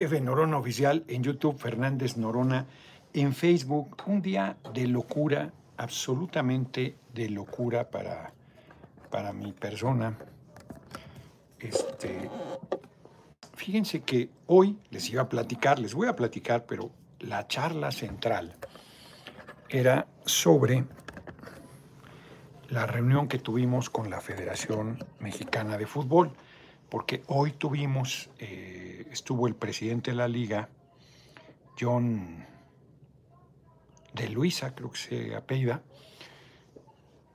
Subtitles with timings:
[0.00, 0.20] F.
[0.20, 2.66] Norona Oficial en YouTube, Fernández Norona
[3.12, 3.96] en Facebook.
[4.06, 8.32] Un día de locura, absolutamente de locura para,
[9.10, 10.16] para mi persona.
[11.58, 12.30] Este,
[13.56, 18.54] fíjense que hoy les iba a platicar, les voy a platicar, pero la charla central
[19.68, 20.84] era sobre
[22.68, 26.36] la reunión que tuvimos con la Federación Mexicana de Fútbol
[26.88, 30.68] porque hoy tuvimos, eh, estuvo el presidente de la liga,
[31.78, 32.44] John
[34.14, 35.82] de Luisa, creo que se apellida,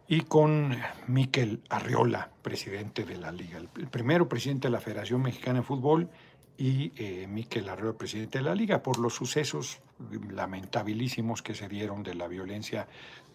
[0.08, 0.76] y con
[1.08, 6.10] Miquel Arriola, presidente de la liga, el, primero presidente de la Federación Mexicana de Fútbol
[6.58, 9.80] y eh, Miquel Arriola, presidente de la liga, por los sucesos
[10.30, 12.88] lamentabilísimos que se dieron de la violencia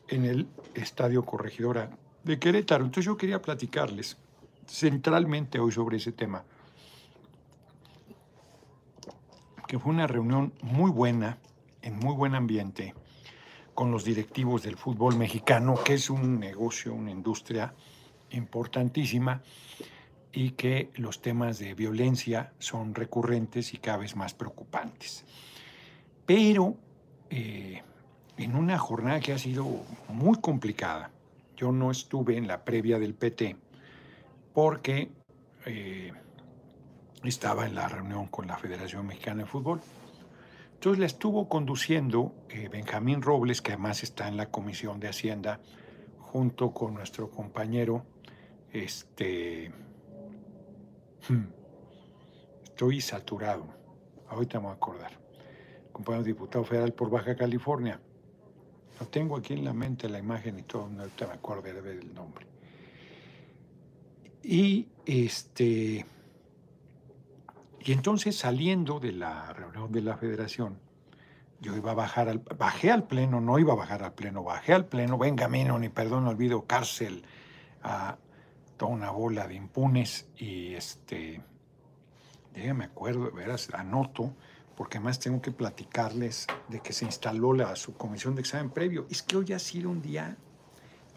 [0.09, 1.91] en el Estadio Corregidora
[2.25, 2.85] de Querétaro.
[2.85, 4.19] Entonces yo quería platicarles
[4.69, 6.45] centralmente hoy sobre ese tema,
[9.67, 11.39] que fue una reunión muy buena,
[11.83, 12.95] en muy buen ambiente,
[13.75, 17.75] con los directivos del fútbol mexicano, que es un negocio, una industria
[18.31, 19.43] importantísima
[20.33, 25.25] y que los temas de violencia son recurrentes y cada vez más preocupantes.
[26.27, 26.77] Pero
[27.31, 27.83] eh,
[28.37, 29.65] en una jornada que ha sido
[30.09, 31.11] muy complicada,
[31.57, 33.57] yo no estuve en la previa del PT,
[34.53, 35.11] porque
[35.67, 36.13] eh,
[37.25, 39.81] estaba en la reunión con la Federación Mexicana de Fútbol.
[40.75, 45.61] Entonces la estuvo conduciendo eh, Benjamín Robles, que además está en la Comisión de Hacienda,
[46.21, 48.05] junto con nuestro compañero,
[48.73, 49.73] este,
[51.29, 51.45] hmm,
[52.65, 53.67] estoy saturado,
[54.29, 55.13] ahorita me voy a acordar,
[55.91, 58.01] compañero diputado federal por Baja California.
[59.01, 62.47] Lo tengo aquí en la mente la imagen y todo, ahorita me acuerdo del nombre.
[64.51, 66.07] Y este
[67.81, 70.79] y entonces saliendo de la reunión de la federación,
[71.61, 74.73] yo iba a bajar al, bajé al pleno, no iba a bajar al pleno, bajé
[74.73, 77.27] al pleno, venga camino, ni perdón, olvido, cárcel,
[78.79, 81.43] toda una bola de impunes y este,
[82.55, 84.33] ya me acuerdo, veras, anoto,
[84.77, 89.07] porque además tengo que platicarles de que se instaló la subcomisión de examen previo.
[89.11, 90.39] Es que hoy ha sido un día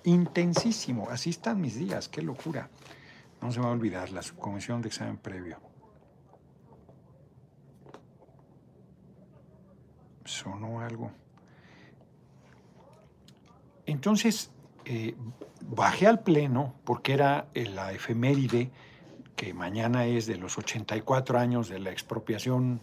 [0.04, 2.70] intensísimo, así están mis días, qué locura.
[3.42, 5.58] No se va a olvidar la subcomisión de examen previo.
[10.26, 11.12] Sonó algo.
[13.86, 14.52] Entonces,
[14.86, 15.16] eh,
[15.66, 18.72] bajé al pleno porque era la efeméride
[19.36, 22.80] que mañana es de los 84 años de la expropiación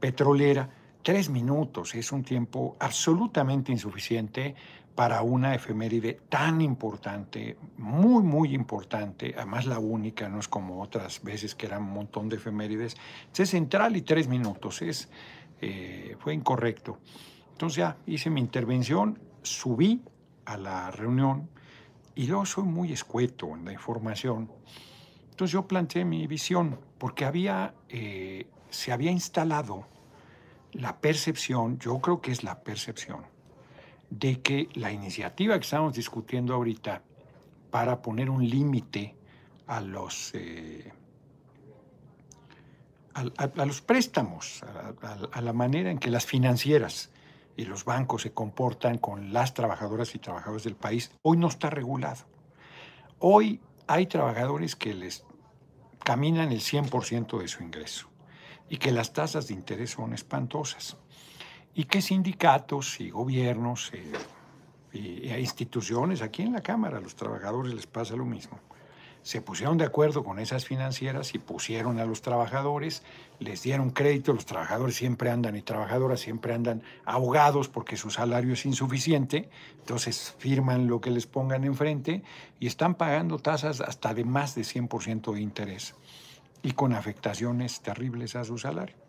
[0.00, 0.68] petrolera.
[1.02, 4.54] Tres minutos es un tiempo absolutamente insuficiente
[4.94, 11.22] para una efeméride tan importante, muy, muy importante, además la única, no es como otras
[11.22, 12.96] veces que eran un montón de efemérides,
[13.36, 15.08] es central y tres minutos, es,
[15.60, 16.98] eh, fue incorrecto.
[17.52, 20.02] Entonces ya hice mi intervención, subí
[20.44, 21.48] a la reunión
[22.14, 24.50] y yo soy muy escueto en la información.
[25.30, 29.88] Entonces yo planteé mi visión, porque había, eh, se había instalado
[30.72, 33.33] la percepción, yo creo que es la percepción,
[34.18, 37.02] de que la iniciativa que estamos discutiendo ahorita
[37.70, 39.16] para poner un límite
[39.66, 40.92] a los, eh,
[43.14, 44.62] a, los préstamos,
[45.32, 47.10] a, la manera en que las financieras
[47.56, 51.70] y los bancos se comportan con las trabajadoras y trabajadores del país, hoy no está
[51.70, 52.24] regulado.
[53.18, 55.24] Hoy hay trabajadores que les
[56.04, 58.08] caminan el 100% de su ingreso
[58.68, 60.96] y que las tasas de interés son espantosas
[61.74, 63.92] y que sindicatos y gobiernos
[64.92, 68.60] eh, instituciones, aquí en la Cámara a los trabajadores les pasa lo mismo,
[69.24, 73.02] se pusieron de acuerdo con esas financieras y pusieron a los trabajadores,
[73.38, 78.52] les dieron crédito, los trabajadores siempre andan y trabajadoras siempre andan ahogados porque su salario
[78.52, 79.48] es insuficiente,
[79.78, 82.22] entonces firman lo que les pongan enfrente
[82.60, 85.94] y están pagando tasas hasta de más de 100% de interés
[86.62, 89.03] y con afectaciones terribles a su salario.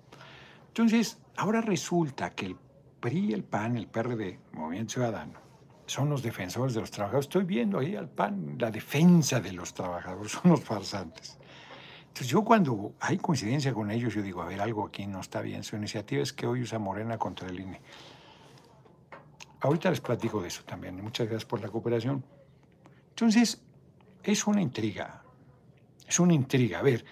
[0.78, 2.58] Entonces, ahora resulta que el
[3.00, 5.40] PRI, el PAN, el PRD, Movimiento Ciudadano,
[5.86, 7.28] son los defensores de los trabajadores.
[7.28, 11.38] Estoy viendo ahí al PAN, la defensa de los trabajadores, son los farsantes.
[12.08, 15.40] Entonces yo cuando hay coincidencia con ellos, yo digo, a ver, algo aquí no está
[15.40, 15.64] bien.
[15.64, 17.80] Su iniciativa es que hoy usa Morena contra el INE.
[19.62, 21.02] Ahorita les platico de eso también.
[21.02, 22.22] Muchas gracias por la cooperación.
[23.12, 23.62] Entonces,
[24.24, 25.24] es una intriga.
[26.06, 26.80] Es una intriga.
[26.80, 27.06] A ver,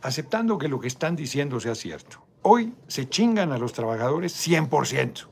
[0.00, 2.31] aceptando que lo que están diciendo sea cierto.
[2.42, 5.26] Hoy se chingan a los trabajadores 100%.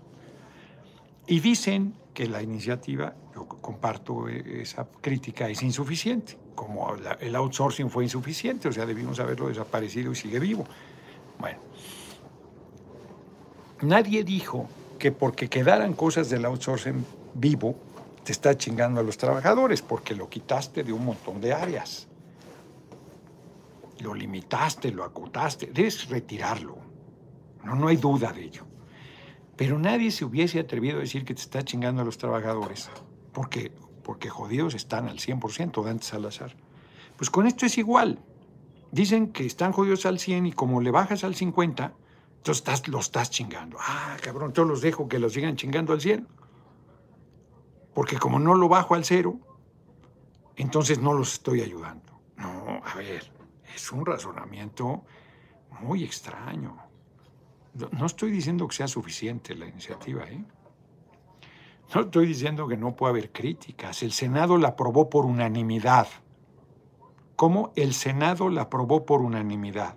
[1.27, 8.05] Y dicen que la iniciativa, yo comparto esa crítica, es insuficiente, como el outsourcing fue
[8.05, 10.65] insuficiente, o sea, debimos haberlo desaparecido y sigue vivo.
[11.39, 11.59] Bueno,
[13.83, 14.69] nadie dijo
[14.99, 17.05] que porque quedaran cosas del outsourcing
[17.35, 17.77] vivo,
[18.25, 22.07] te está chingando a los trabajadores, porque lo quitaste de un montón de áreas.
[24.01, 25.67] Lo limitaste, lo acotaste.
[25.67, 26.90] Debes retirarlo.
[27.65, 28.67] No, no hay duda de ello.
[29.57, 32.91] Pero nadie se hubiese atrevido a decir que te está chingando a los trabajadores,
[33.33, 33.73] porque,
[34.03, 36.57] porque jodidos están al 100% de antes Salazar.
[37.17, 38.25] Pues con esto es igual.
[38.91, 41.95] Dicen que están jodidos al 100 y como le bajas al 50,
[42.39, 43.77] entonces estás, lo estás chingando.
[43.79, 46.27] Ah, cabrón, yo los dejo que los sigan chingando al 100.
[47.95, 49.39] Porque como no lo bajo al cero,
[50.57, 52.21] entonces no los estoy ayudando.
[52.37, 53.31] No, a ver,
[53.75, 55.05] es un razonamiento
[55.81, 56.79] muy extraño.
[57.75, 60.45] No estoy diciendo que sea suficiente la iniciativa, ¿eh?
[61.95, 64.03] No estoy diciendo que no pueda haber críticas.
[64.03, 66.07] El Senado la aprobó por unanimidad.
[67.35, 67.73] ¿Cómo?
[67.75, 69.97] El Senado la aprobó por unanimidad.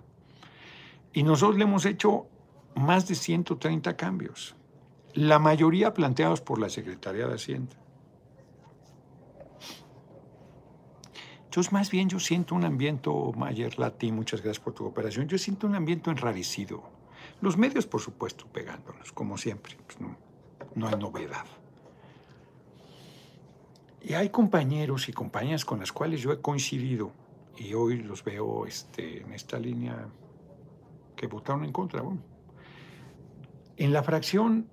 [1.12, 2.26] Y nosotros le hemos hecho
[2.74, 4.56] más de 130 cambios,
[5.12, 7.76] la mayoría planteados por la Secretaría de Hacienda.
[11.44, 15.38] Entonces, más bien yo siento un ambiente, Mayer Lati, muchas gracias por tu cooperación, yo
[15.38, 16.82] siento un ambiente enrarecido.
[17.44, 20.16] Los medios, por supuesto, pegándonos, como siempre, pues no,
[20.74, 21.44] no hay novedad.
[24.00, 27.12] Y hay compañeros y compañeras con las cuales yo he coincidido
[27.58, 30.08] y hoy los veo este, en esta línea
[31.14, 32.02] que votaron en contra.
[33.76, 34.66] en la fracción,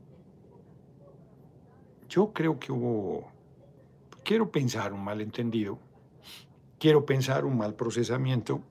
[2.08, 3.30] yo creo que hubo,
[4.24, 5.78] quiero pensar, un malentendido
[6.80, 8.62] quiero pensar, un mal procesamiento.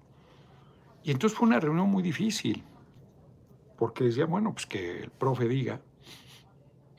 [1.05, 2.65] Y entonces fue una reunión muy difícil,
[3.81, 5.81] porque decía, bueno, pues que el profe diga,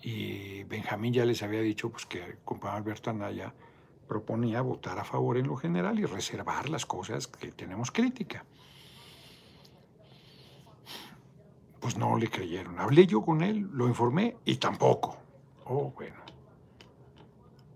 [0.01, 3.53] y Benjamín ya les había dicho pues que el compañero Alberto Anaya
[4.07, 8.45] proponía votar a favor en lo general y reservar las cosas que tenemos crítica.
[11.79, 12.79] Pues no le creyeron.
[12.79, 15.19] Hablé yo con él, lo informé y tampoco.
[15.65, 16.17] Oh, bueno.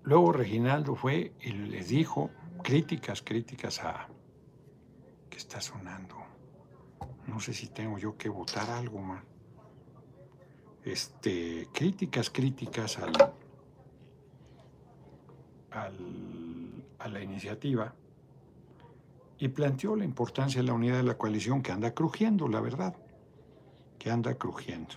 [0.02, 2.32] Luego Reginaldo fue y les dijo,
[2.64, 4.08] críticas, críticas a...
[5.30, 6.25] ¿Qué está sonando?
[7.28, 9.24] No sé si tengo yo que votar algo más.
[10.84, 13.16] Este, críticas, críticas al,
[17.00, 17.94] a la iniciativa
[19.40, 22.96] y planteó la importancia de la unidad de la coalición que anda crujiendo, la verdad,
[23.98, 24.94] que anda crujiendo.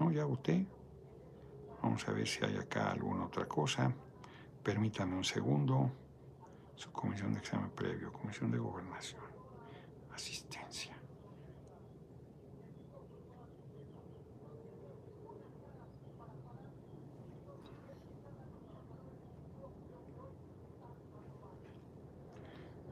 [0.00, 0.66] No, ya voté.
[1.82, 3.94] Vamos a ver si hay acá alguna otra cosa.
[4.62, 5.92] Permítame un segundo
[6.76, 9.22] su comisión de examen previo, comisión de gobernación,
[10.12, 10.96] asistencia.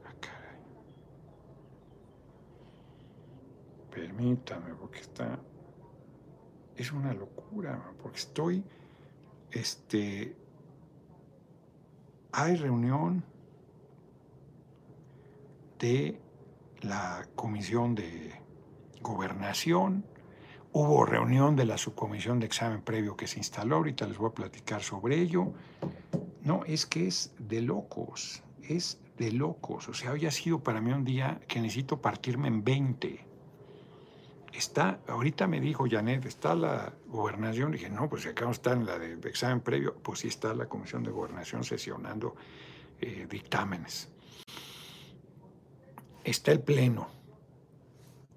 [0.05, 0.59] Ah, caray.
[4.79, 5.39] Porque está.
[6.75, 8.63] Es una locura, porque estoy.
[9.51, 10.35] Este.
[12.31, 13.23] Hay reunión
[15.79, 16.19] de
[16.81, 18.33] la Comisión de
[19.01, 20.05] Gobernación,
[20.71, 24.33] hubo reunión de la subcomisión de examen previo que se instaló, ahorita les voy a
[24.33, 25.53] platicar sobre ello.
[26.41, 29.89] No, es que es de locos, es de locos.
[29.89, 33.32] O sea, hoy ha sido para mí un día que necesito partirme en 20.
[34.53, 37.71] Está, ahorita me dijo Janet, ¿está la gobernación?
[37.71, 41.03] dije, no, pues acá está en la de, examen previo, pues sí está la comisión
[41.03, 42.35] de gobernación sesionando
[43.01, 44.13] eh, dictámenes
[46.23, 47.07] está el pleno.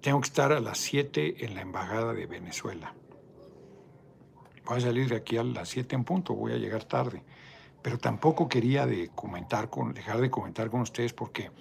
[0.01, 2.93] Tengo que estar a las 7 en la Embajada de Venezuela.
[4.65, 7.23] Voy a salir de aquí a las 7 en punto, voy a llegar tarde.
[7.81, 11.51] Pero tampoco quería de comentar con, dejar de comentar con ustedes porque,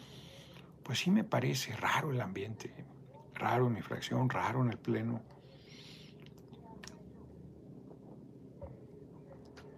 [0.82, 2.72] pues sí me parece raro el ambiente,
[3.38, 5.22] raro en mi fracción, raro en el pleno.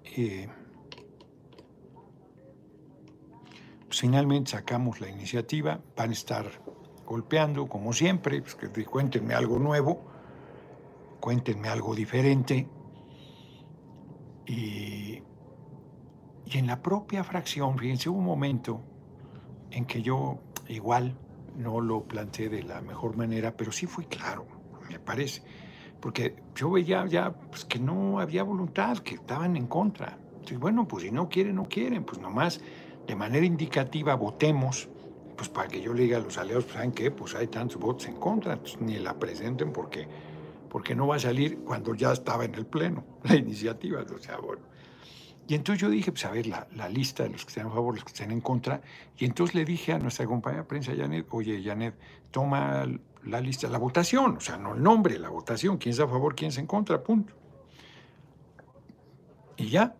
[0.04, 0.48] Eh,
[3.90, 6.46] finalmente sacamos la iniciativa, van a estar
[7.04, 10.04] golpeando como siempre, pues que cuéntenme algo nuevo,
[11.20, 12.68] cuéntenme algo diferente.
[14.46, 15.22] Y,
[16.46, 18.80] y en la propia fracción, fíjense, hubo un momento
[19.70, 20.38] en que yo
[20.68, 21.16] igual
[21.58, 24.46] no lo planteé de la mejor manera, pero sí fui claro,
[24.88, 25.42] me parece,
[26.00, 30.16] porque yo veía ya pues, que no había voluntad, que estaban en contra.
[30.30, 32.60] Entonces, bueno, pues si no quieren, no quieren, pues nomás
[33.06, 34.88] de manera indicativa votemos,
[35.36, 37.10] pues para que yo le diga a los aliados, pues, ¿saben qué?
[37.10, 40.06] Pues hay tantos votos en contra, pues, ni la presenten porque,
[40.68, 44.02] porque no va a salir cuando ya estaba en el Pleno la iniciativa.
[44.02, 44.62] O sea, bueno.
[45.48, 47.70] Y entonces yo dije, pues a ver, la, la, lista de los que estén a
[47.70, 48.82] favor, los que estén en contra.
[49.16, 51.94] Y entonces le dije a nuestra compañera prensa, Janet, oye, Janet,
[52.30, 52.86] toma
[53.24, 56.34] la lista, la votación, o sea, no el nombre, la votación, quién está a favor,
[56.34, 57.32] quién está en contra, punto.
[59.56, 59.94] Y ya.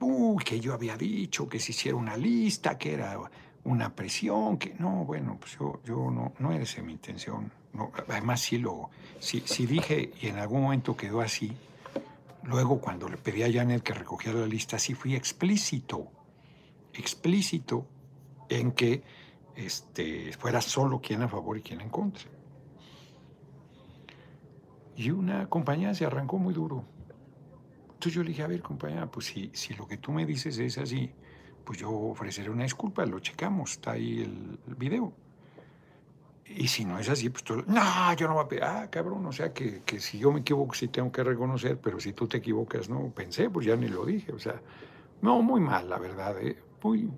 [0.00, 3.18] Uy, que yo había dicho que se hiciera una lista, que era
[3.64, 7.52] una presión, que no, bueno, pues yo, yo no, no era esa mi intención.
[7.74, 11.56] No, además, sí lo, si, dije y en algún momento quedó así,
[12.44, 16.10] luego cuando le pedí a Janet que recogiera la lista, sí fui explícito,
[16.92, 17.86] explícito
[18.48, 19.02] en que
[19.54, 22.24] este, fuera solo quien a favor y quien en contra.
[24.96, 26.84] Y una compañía se arrancó muy duro.
[27.84, 30.58] Entonces yo le dije, a ver, compañera, pues si, si lo que tú me dices
[30.58, 31.12] es así,
[31.64, 35.12] pues yo ofreceré una disculpa, lo checamos, está ahí el, video.
[36.56, 39.24] Y si no es así, pues tú, no, yo no voy a pedir, ah, cabrón,
[39.24, 42.26] o sea, que, que, si yo me equivoco sí tengo que reconocer, pero si tú
[42.26, 44.60] te equivocas, no, pensé, pues ya ni lo dije, o sea,
[45.22, 46.56] no, muy mal, la verdad, ¿eh?
[46.82, 47.08] muy,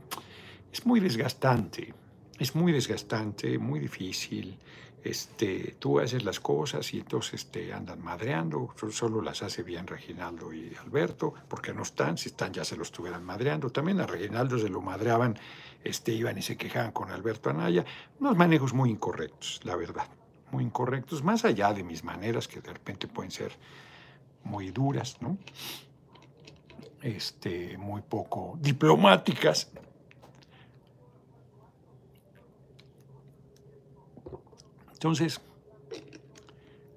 [0.70, 1.94] es muy desgastante,
[2.38, 4.58] es muy desgastante, muy difícil,
[5.04, 10.52] este, tú haces las cosas y entonces te andan madreando, solo las hace bien Reginaldo
[10.52, 14.58] y Alberto, porque no están, si están ya se los estuvieran madreando, también a Reginaldo
[14.58, 15.36] se lo madreaban,
[15.84, 17.84] este, iban y se quejaban con Alberto Anaya,
[18.20, 20.06] unos manejos muy incorrectos, la verdad,
[20.50, 23.52] muy incorrectos, más allá de mis maneras que de repente pueden ser
[24.44, 25.38] muy duras, ¿no?
[27.00, 29.72] Este, muy poco diplomáticas,
[35.02, 35.40] Entonces,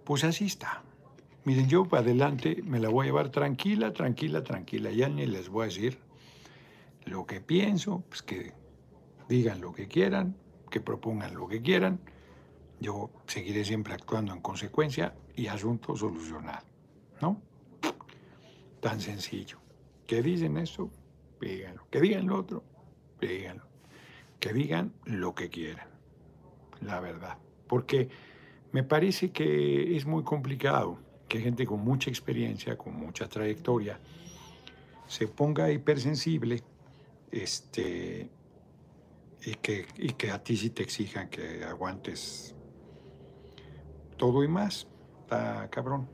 [0.03, 0.83] pues así está.
[1.43, 4.91] Miren, yo para adelante me la voy a llevar tranquila, tranquila, tranquila.
[4.91, 5.97] Ya ni les voy a decir
[7.05, 8.53] lo que pienso, pues que
[9.27, 10.35] digan lo que quieran,
[10.69, 11.99] que propongan lo que quieran.
[12.79, 16.65] Yo seguiré siempre actuando en consecuencia y asunto solucionado,
[17.21, 17.41] ¿no?
[18.81, 19.59] Tan sencillo.
[20.05, 20.91] Que dicen esto,
[21.41, 21.87] díganlo.
[21.89, 22.63] Que digan lo otro,
[23.19, 23.63] díganlo.
[24.39, 25.87] Que digan lo que quieran,
[26.81, 28.09] la verdad porque
[28.71, 33.99] me parece que es muy complicado que gente con mucha experiencia, con mucha trayectoria,
[35.07, 36.61] se ponga hipersensible
[37.31, 38.29] este,
[39.45, 42.55] y, que, y que a ti sí te exijan que aguantes
[44.17, 44.87] todo y más.
[45.21, 46.07] Está cabrón.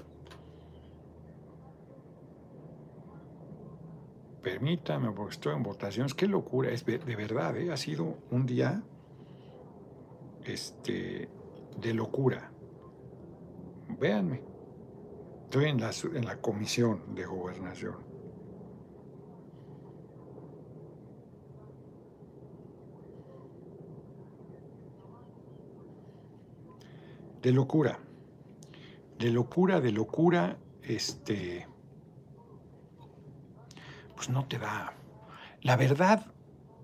[4.42, 6.14] Permítame, porque estoy en votaciones.
[6.14, 7.72] Qué locura, es de verdad, ¿eh?
[7.72, 8.82] ha sido un día
[10.44, 11.30] este,
[11.80, 12.52] de locura.
[14.00, 14.42] Véanme,
[15.44, 18.11] estoy en la, en la comisión de gobernación.
[27.42, 28.00] De locura,
[29.18, 31.68] de locura, de locura, este,
[34.16, 34.94] pues no te da.
[35.62, 36.32] La verdad,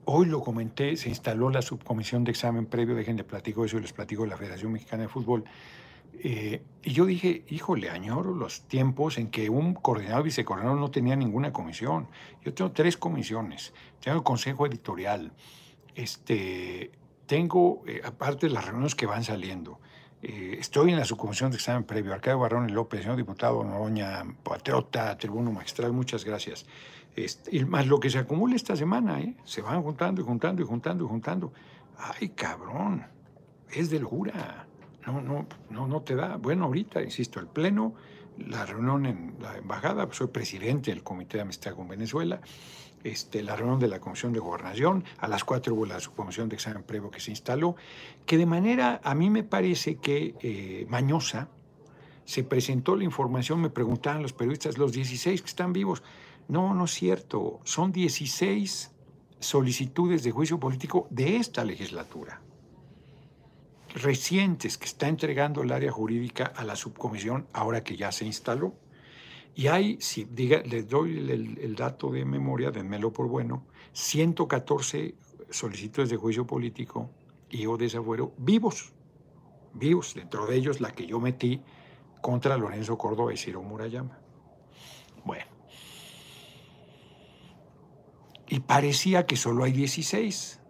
[0.10, 3.92] Hoy lo comenté, se instaló la subcomisión de examen previo, dejen de platico eso les
[3.92, 5.44] platico de la Federación Mexicana de Fútbol.
[6.14, 11.18] Eh, y yo dije, híjole, añoro los tiempos en que un coordinador vicecoordinador no tenía
[11.18, 12.08] ninguna comisión.
[12.42, 13.74] Yo tengo tres comisiones.
[14.00, 15.34] Tengo el consejo editorial.
[15.94, 16.94] Este,
[17.26, 19.82] tengo, eh, aparte de las reuniones que van saliendo,
[20.24, 22.14] eh, estoy en la subcomisión de examen previo.
[22.14, 26.66] Arcadio Barrón López, señor diputado Noroña, patriota, tribuno magistral, muchas gracias.
[27.16, 29.36] Este, y más lo que se acumula esta semana, ¿eh?
[29.44, 31.54] se van juntando y juntando y juntando y juntando.
[31.98, 33.06] Ay, cabrón,
[33.72, 34.68] es de locura.
[35.06, 36.38] No, no, no, no te da.
[36.38, 37.94] Bueno, ahorita, insisto, el Pleno,
[38.38, 42.40] la reunión en la embajada, soy presidente del Comité de Amistad con Venezuela,
[43.12, 46.56] este, la reunión de la Comisión de Gobernación, a las cuatro hubo la subcomisión de
[46.56, 47.76] examen previo que se instaló,
[48.26, 51.50] que de manera, a mí me parece que eh, mañosa,
[52.26, 56.04] se presentó la información, me preguntaban los periodistas, los 16 que están vivos,
[56.50, 57.60] no, no es cierto.
[57.64, 58.92] Son 16
[59.40, 62.42] solicitudes de juicio político de esta legislatura,
[63.96, 68.74] recientes que está entregando el área jurídica a la subcomisión ahora que ya se instaló.
[69.58, 75.16] Y hay, si diga, les doy el, dato de memoria, denmelo por bueno, 114
[75.50, 77.10] solicitudes de juicio político
[77.50, 78.94] y o desafuero vivos,
[79.74, 81.60] vivos, dentro de ellos la que yo metí
[82.22, 84.20] contra Lorenzo Córdoba y Ciro Murayama.
[85.26, 85.48] Bueno,
[88.48, 90.62] y parecía que solo hay 16.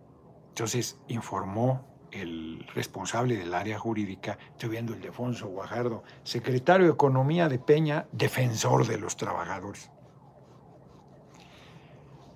[0.48, 7.49] Entonces informó el responsable del área jurídica, estoy viendo el Defonso Guajardo, secretario de Economía
[7.49, 9.91] de Peña, defensor de los trabajadores.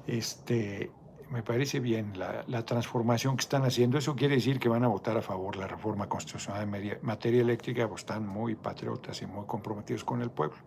[0.07, 0.91] Este,
[1.29, 3.97] me parece bien la, la, transformación que están haciendo.
[3.97, 7.87] Eso quiere decir que van a votar a favor la reforma constitucional en materia eléctrica,
[7.87, 10.57] pues están muy patriotas y muy comprometidos con el pueblo.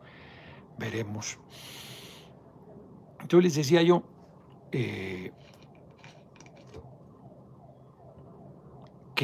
[0.78, 1.38] Veremos.
[3.20, 4.04] Entonces les decía yo,
[4.73, 5.32] eh,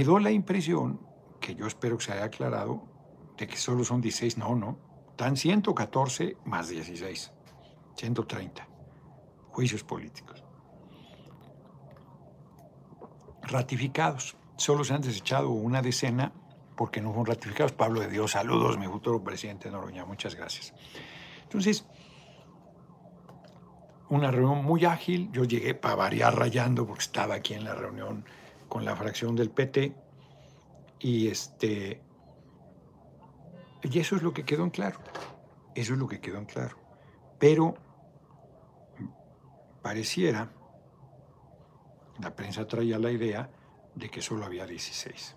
[0.00, 0.98] quedó la impresión
[1.40, 2.82] que yo espero que se haya aclarado,
[3.36, 4.78] de que solo son 16, no, no,
[5.10, 7.30] están 114 más 16,
[7.96, 8.66] 130
[9.50, 10.42] juicios políticos.
[13.42, 16.32] Ratificados, solo se han desechado una decena
[16.78, 17.72] porque no fueron ratificados.
[17.72, 20.72] Pablo de Dios, saludos, mi futuro presidente Noroña, muchas gracias.
[21.42, 21.84] Entonces,
[24.08, 28.24] una reunión muy ágil, yo llegué para variar rayando porque estaba aquí en la reunión
[28.70, 29.94] con la fracción del PT
[31.00, 32.00] y este
[33.82, 35.00] y eso es lo que quedó en claro.
[35.74, 36.76] Eso es lo que quedó en claro.
[37.38, 37.74] Pero
[39.82, 40.52] pareciera,
[42.20, 43.50] la prensa traía la idea
[43.94, 45.36] de que solo había 16.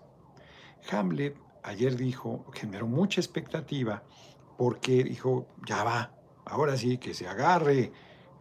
[0.92, 4.02] Hamlet ayer dijo, generó mucha expectativa
[4.58, 6.14] porque dijo, ya va,
[6.44, 7.90] ahora sí, que se agarre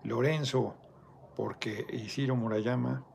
[0.03, 0.75] Lorenzo,
[1.35, 3.05] porque Isidro Murayama,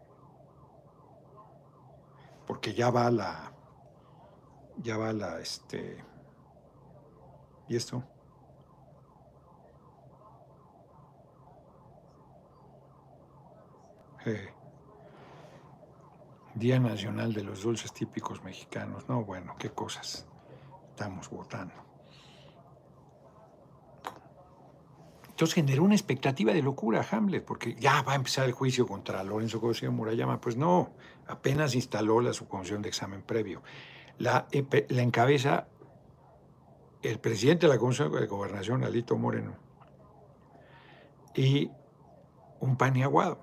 [2.49, 3.53] porque ya va la,
[4.79, 6.03] ya va la, este,
[7.69, 8.03] ¿y esto?
[14.25, 14.49] Eh,
[16.55, 19.07] Día Nacional de los Dulces Típicos Mexicanos.
[19.11, 20.27] No, bueno, qué cosas
[20.89, 21.88] estamos votando.
[25.39, 29.23] Entonces generó una expectativa de locura Hamlet, porque ya va a empezar el juicio contra
[29.23, 30.41] Lorenzo Cosío Murayama.
[30.41, 30.91] Pues no,
[31.29, 33.63] apenas instaló la subcomisión de examen previo.
[34.19, 34.49] La,
[34.89, 35.69] la encabeza
[37.03, 39.55] el presidente de la Comisión de Gobernación, Alito Moreno,
[41.37, 41.71] y
[42.59, 43.39] un paniaguado.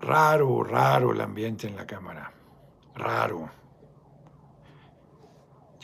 [0.00, 2.32] Raro, raro el ambiente en la Cámara.
[2.96, 3.65] Raro.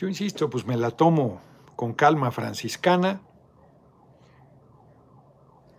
[0.03, 1.39] Yo insisto, pues me la tomo
[1.77, 3.21] con calma franciscana.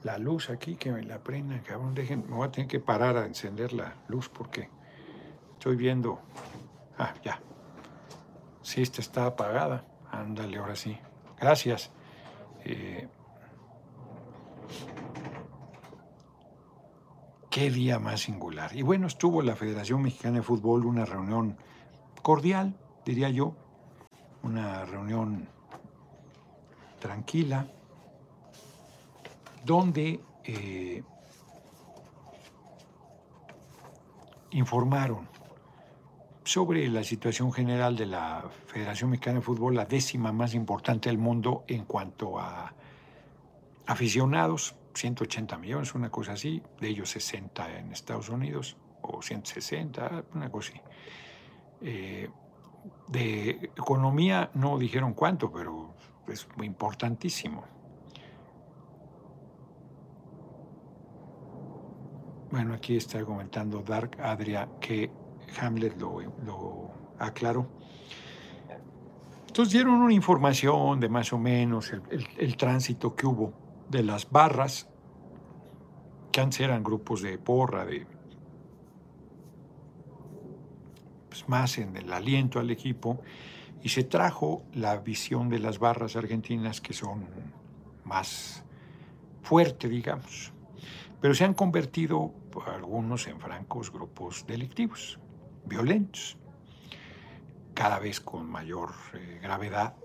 [0.03, 3.19] La luz aquí, que me la prenda, cabrón, dejen, me voy a tener que parar
[3.19, 4.71] a encender la luz porque
[5.53, 6.21] estoy viendo.
[6.97, 7.39] Ah, ya.
[8.63, 9.85] Sí, esta está apagada.
[10.11, 10.97] Ándale, ahora sí.
[11.39, 11.91] Gracias.
[12.65, 13.07] Eh,
[17.51, 18.75] Qué día más singular.
[18.75, 21.59] Y bueno, estuvo la Federación Mexicana de Fútbol, una reunión
[22.23, 23.55] cordial, diría yo,
[24.45, 25.49] una reunión
[27.01, 27.67] tranquila,
[29.65, 31.03] donde eh,
[34.51, 35.27] informaron
[36.45, 41.19] sobre la situación general de la Federación Mexicana de Fútbol, la décima más importante del
[41.19, 42.75] mundo en cuanto a
[43.87, 50.51] aficionados, 180 millones, una cosa así, de ellos 60 en Estados Unidos, o 160, una
[50.51, 50.81] cosa así.
[51.81, 52.31] Eh,
[53.09, 55.95] de economía no dijeron cuánto, pero
[56.29, 57.65] es muy importantísimo.
[62.51, 65.11] Bueno, aquí está comentando Dark Adria que
[65.61, 67.67] Hamlet lo, lo aclaró.
[69.47, 71.93] Entonces dieron una información de más o menos
[72.39, 73.53] el tránsito que hubo
[73.89, 74.89] de las barras,
[76.33, 78.07] que antes eran grupos de porra, de
[81.35, 83.21] pues, más en el aliento al equipo,
[83.83, 87.27] y se trajo la visión de las barras argentinas que son
[88.05, 88.63] más
[89.43, 90.53] fuertes, digamos,
[91.21, 92.33] pero se han convertido
[92.73, 95.19] algunos en francos grupos delictivos,
[95.65, 96.37] violentos,
[97.75, 99.97] cada vez con mayor eh, gravedad.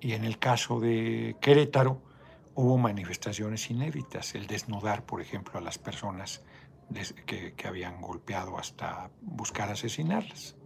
[0.00, 2.00] Y en el caso de Querétaro,
[2.54, 6.42] hubo manifestaciones inéditas, el desnudar, por ejemplo, a las personas
[6.92, 10.56] que, habían golpeado hasta buscar asesinarlas.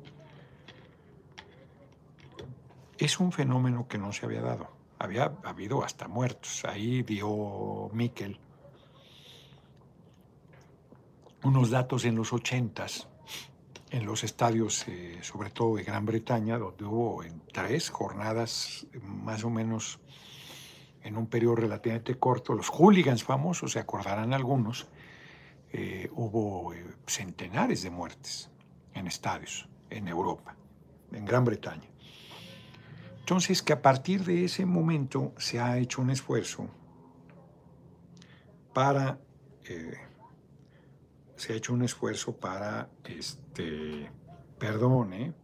[2.98, 4.70] Es un fenómeno que no se había dado.
[4.98, 6.64] Había habido hasta muertos.
[6.64, 8.40] Ahí dio Miquel
[11.46, 13.06] unos datos en los ochentas,
[13.90, 19.44] en los estadios, eh, sobre todo de Gran Bretaña, donde hubo en tres jornadas más
[19.44, 20.00] o menos
[21.04, 24.88] en un periodo relativamente corto, los hooligans famosos, se acordarán algunos,
[25.72, 28.50] eh, hubo eh, centenares de muertes
[28.94, 30.56] en estadios en Europa,
[31.12, 31.88] en Gran Bretaña.
[33.20, 36.68] Entonces, que a partir de ese momento se ha hecho un esfuerzo
[38.72, 39.18] para,
[39.64, 39.96] eh,
[41.36, 44.10] se ha hecho un esfuerzo para, este,
[44.58, 45.34] perdón, ¿eh?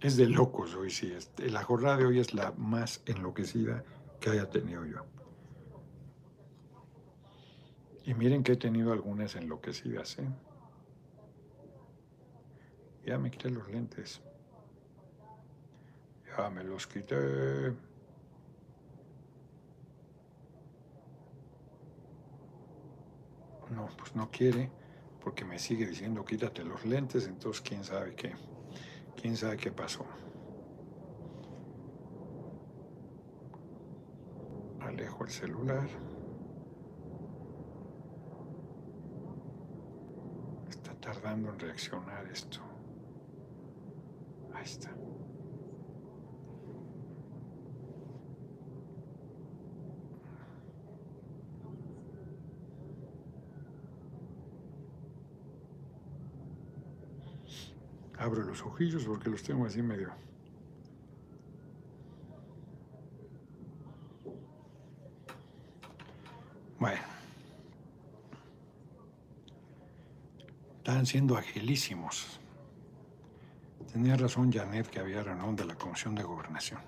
[0.00, 1.12] Es de locos hoy, sí.
[1.12, 3.82] Este, la jornada de hoy es la más enloquecida
[4.20, 5.04] que haya tenido yo.
[8.08, 10.26] Y miren que he tenido algunas enloquecidas, ¿eh?
[13.04, 14.22] Ya me quité los lentes.
[16.26, 17.74] Ya me los quité.
[23.76, 24.70] no, pues no quiere,
[25.22, 28.32] porque me sigue diciendo quítate los lentes, entonces quién sabe qué,
[29.20, 30.06] quién sabe qué pasó.
[34.80, 35.88] Alejo el celular.
[40.70, 42.60] Está en reaccionar esto.
[44.54, 44.90] Ahí está.
[58.18, 60.12] Abro los ojillos porque los tengo así medio.
[66.80, 67.00] Bueno.
[70.98, 72.40] Están siendo agilísimos.
[73.92, 76.80] Tenía razón Janet que había reunión de la Comisión de Gobernación.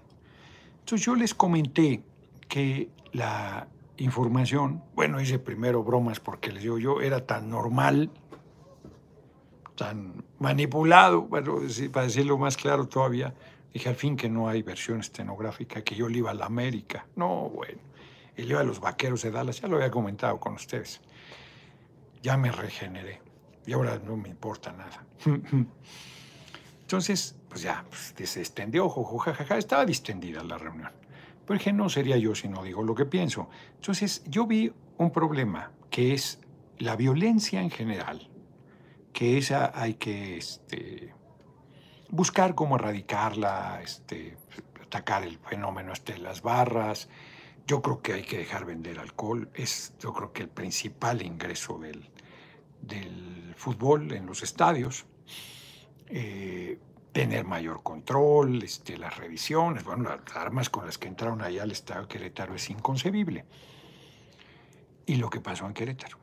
[0.80, 2.02] Entonces yo les comenté
[2.48, 3.68] que la
[3.98, 8.10] información, bueno, hice primero bromas porque les digo yo, era tan normal
[9.76, 11.60] tan manipulado, bueno,
[11.92, 13.32] para decirlo más claro todavía,
[13.72, 17.06] dije al fin que no hay versión estenográfica, que yo le iba a la América.
[17.14, 17.78] No, bueno,
[18.36, 21.00] le iba a los vaqueros de Dallas, ya lo había comentado con ustedes.
[22.22, 23.29] Ya me regeneré
[23.70, 25.06] y ahora no me importa nada.
[26.80, 30.90] Entonces, pues ya, pues, se extendió, jajaja, estaba distendida la reunión.
[31.46, 33.48] Pero dije, no sería yo si no digo lo que pienso.
[33.76, 36.40] Entonces, yo vi un problema que es
[36.78, 38.28] la violencia en general
[39.12, 41.14] que esa hay que este,
[42.08, 44.36] buscar cómo erradicarla, este,
[44.82, 47.08] atacar el fenómeno este de las barras.
[47.68, 49.48] Yo creo que hay que dejar vender alcohol.
[49.54, 52.10] Es yo creo que el principal ingreso del,
[52.80, 55.06] del fútbol en los estadios.
[56.06, 56.78] Eh,
[57.12, 61.72] tener mayor control, este, las revisiones, bueno, las armas con las que entraron allá al
[61.72, 63.44] Estado de Querétaro es inconcebible.
[65.06, 66.18] Y lo que pasó en Querétaro,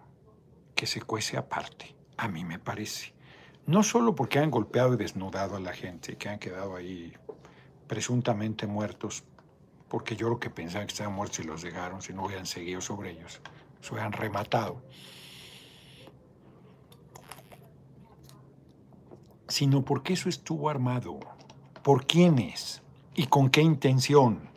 [0.75, 3.13] que se cuece aparte a mí me parece.
[3.65, 7.13] No solo porque han golpeado y desnudado a la gente, que han quedado ahí
[7.87, 9.23] presuntamente muertos,
[9.87, 12.81] porque yo lo que pensaba que estaban muertos y los dejaron, si no hubieran seguido
[12.81, 13.39] sobre ellos,
[13.81, 14.81] se hubieran rematado.
[19.47, 21.19] Sino porque eso estuvo armado.
[21.83, 22.81] ¿Por quiénes?
[23.15, 24.47] ¿Y con qué intención?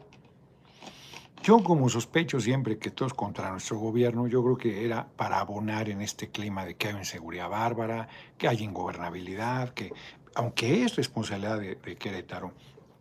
[1.42, 5.40] Yo como sospecho siempre que todo es contra nuestro gobierno, yo creo que era para
[5.40, 9.90] abonar en este clima de que hay inseguridad bárbara, que hay ingobernabilidad, que
[10.34, 12.52] aunque es responsabilidad de, de Querétaro,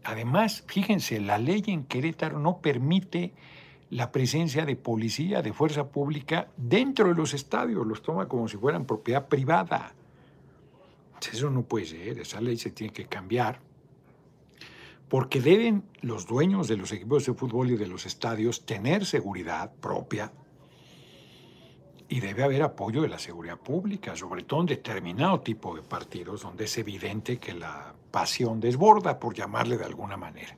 [0.05, 3.33] además, fíjense, la ley en Querétaro no permite
[3.89, 8.55] la presencia de policía, de fuerza pública dentro de los estadios, los toma como si
[8.57, 9.93] fueran propiedad privada.
[11.31, 13.59] Eso no puede ser, esa ley se tiene que cambiar
[15.09, 19.73] porque deben los dueños de los equipos de fútbol y de los estadios tener seguridad
[19.81, 20.31] propia
[22.07, 26.41] y debe haber apoyo de la seguridad pública, sobre todo en determinado tipo de partidos
[26.41, 30.57] donde es evidente que la pasión desborda, por llamarle de alguna manera.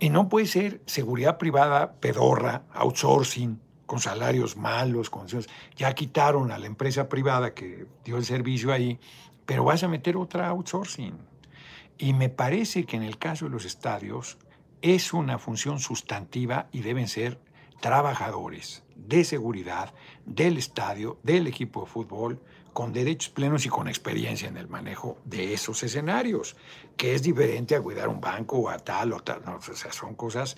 [0.00, 5.26] Y no puede ser seguridad privada pedorra, outsourcing, con salarios malos, con...
[5.76, 8.98] ya quitaron a la empresa privada que dio el servicio ahí,
[9.46, 11.18] pero vas a meter otra outsourcing
[11.98, 14.38] y me parece que en el caso de los estadios
[14.82, 17.40] es una función sustantiva y deben ser
[17.80, 19.92] trabajadores de seguridad
[20.24, 22.40] del estadio, del equipo de fútbol,
[22.72, 26.56] con derechos plenos y con experiencia en el manejo de esos escenarios,
[26.96, 29.42] que es diferente a cuidar un banco o a tal o tal.
[29.44, 30.56] No, o sea, son cosas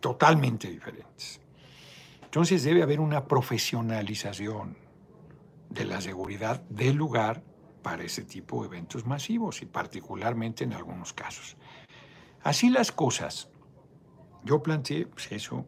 [0.00, 1.40] totalmente diferentes.
[2.22, 4.76] Entonces debe haber una profesionalización
[5.68, 7.42] de la seguridad del lugar
[7.84, 11.56] para ese tipo de eventos masivos y particularmente en algunos casos.
[12.42, 13.48] Así las cosas.
[14.42, 15.66] Yo planteé pues eso,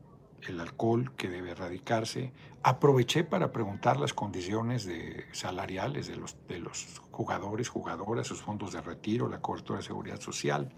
[0.48, 2.32] el alcohol que debe erradicarse.
[2.62, 8.72] Aproveché para preguntar las condiciones de, salariales de los, de los jugadores, jugadoras, sus fondos
[8.72, 10.72] de retiro, la cobertura de seguridad social.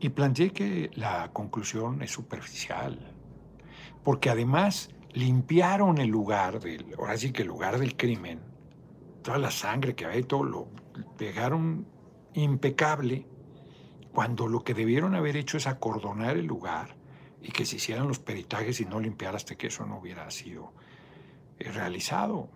[0.00, 3.12] Y planteé que la conclusión es superficial,
[4.04, 8.40] porque además limpiaron el lugar del, ahora sí que el lugar del crimen,
[9.28, 10.68] toda la sangre que había y todo, lo
[11.18, 11.86] dejaron
[12.32, 13.26] impecable,
[14.10, 16.96] cuando lo que debieron haber hecho es acordonar el lugar
[17.42, 20.72] y que se hicieran los peritajes y no limpiar hasta que eso no hubiera sido
[21.58, 22.48] eh, realizado.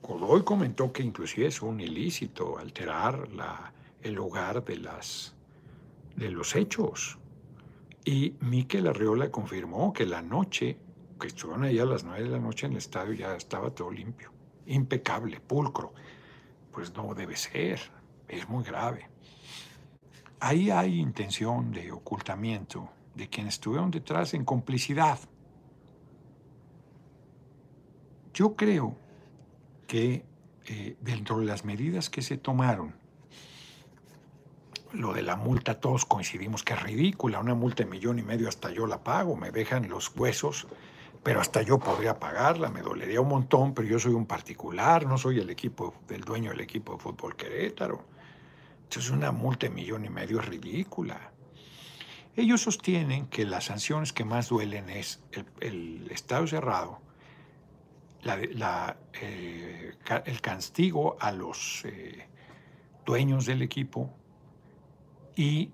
[0.00, 5.34] Godoy comentó que inclusive es un ilícito alterar la, el lugar de, las,
[6.16, 7.18] de los hechos.
[8.02, 10.78] Y Miquel Arriola confirmó que la noche,
[11.20, 13.90] que estuvieron ahí a las nueve de la noche en el estadio, ya estaba todo
[13.90, 14.31] limpio
[14.66, 15.92] impecable, pulcro.
[16.72, 17.80] Pues no debe ser,
[18.28, 19.08] es muy grave.
[20.40, 25.18] Ahí hay intención de ocultamiento de quienes estuvieron detrás en complicidad.
[28.34, 28.96] Yo creo
[29.86, 30.24] que
[30.66, 32.94] eh, dentro de las medidas que se tomaron,
[34.92, 38.48] lo de la multa todos coincidimos que es ridícula, una multa de millón y medio
[38.48, 40.66] hasta yo la pago, me dejan los huesos,
[41.22, 45.16] pero hasta yo podría pagarla, me dolería un montón, pero yo soy un particular, no
[45.16, 48.04] soy el equipo del dueño del equipo de fútbol Querétaro.
[48.84, 51.32] Entonces una multa de millón y medio es ridícula.
[52.34, 55.22] Ellos sostienen que las sanciones que más duelen es
[55.60, 57.00] el, estado cerrado,
[58.24, 62.26] eh, el castigo a los eh,
[63.04, 64.10] dueños del equipo
[65.36, 65.70] y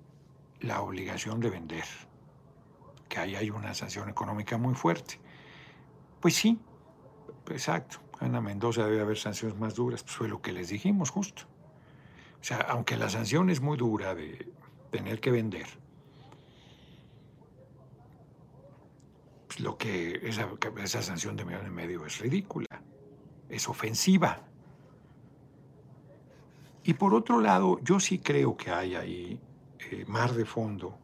[0.61, 1.85] la obligación de vender,
[3.09, 5.21] que ahí hay una sanción económica muy fuerte.
[6.20, 6.59] Pues sí,
[7.50, 7.98] exacto.
[8.20, 11.44] Ana Mendoza debe haber sanciones más duras, pues fue lo que les dijimos justo.
[12.40, 14.52] O sea, aunque la sanción es muy dura de
[14.90, 15.66] tener que vender,
[19.46, 20.48] pues lo que esa,
[20.83, 22.83] esa sanción de millón y medio es ridícula,
[23.48, 24.42] es ofensiva.
[26.83, 29.40] Y por otro lado, yo sí creo que hay ahí
[29.90, 30.98] eh, mar de fondo.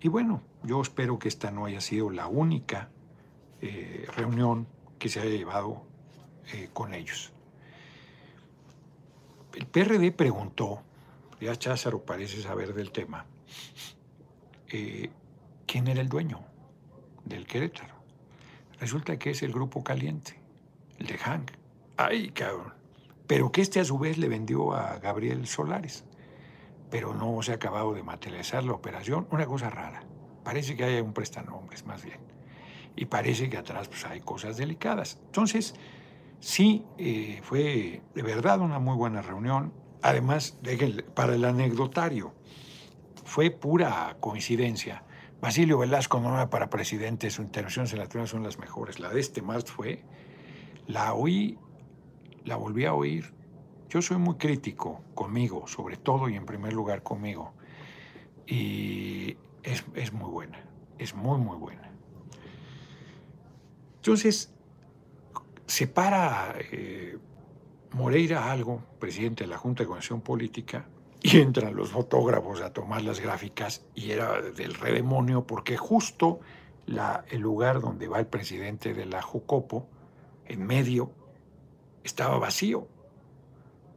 [0.00, 2.90] Y bueno, yo espero que esta no haya sido la única
[3.64, 4.66] eh, reunión
[4.98, 5.84] que se haya llevado
[6.52, 7.32] eh, con ellos.
[9.54, 10.82] El PRD preguntó,
[11.40, 13.26] ya Cházaro parece saber del tema,
[14.68, 16.40] quién era el dueño
[17.24, 17.94] del Querétaro.
[18.80, 20.40] Resulta que es el grupo caliente,
[20.98, 21.52] el de Hank.
[21.96, 22.74] ¡Ay, cabrón!
[23.28, 26.04] Pero que este a su vez le vendió a Gabriel Solares
[26.94, 29.26] pero no se ha acabado de materializar la operación.
[29.32, 30.04] Una cosa rara.
[30.44, 32.20] Parece que hay un prestanombres, más bien.
[32.96, 35.18] Y parece que atrás pues, hay cosas delicadas.
[35.26, 35.74] Entonces,
[36.40, 39.72] sí, eh, fue de verdad una muy buena reunión.
[40.02, 40.58] Además,
[41.14, 42.34] para el anecdotario,
[43.24, 45.04] fue pura coincidencia.
[45.40, 49.00] Basilio Velasco no para presidente, sus intervenciones en la tribuna son las mejores.
[49.00, 50.04] La de este martes fue,
[50.86, 51.58] la oí,
[52.44, 53.34] la volví a oír
[53.94, 57.52] yo soy muy crítico conmigo, sobre todo y en primer lugar conmigo.
[58.44, 60.58] Y es, muy buena,
[60.98, 61.92] es muy, muy buena.
[64.04, 64.52] Entonces,
[65.64, 67.16] se para eh,
[67.92, 70.86] Moreira algo, presidente de la Junta de Conexión Política,
[71.22, 76.40] y entran los fotógrafos a tomar las gráficas y era del redemonio porque justo
[76.86, 79.88] el lugar donde va el presidente de la Jucopo,
[80.44, 81.10] en medio,
[82.02, 82.86] estaba vacío.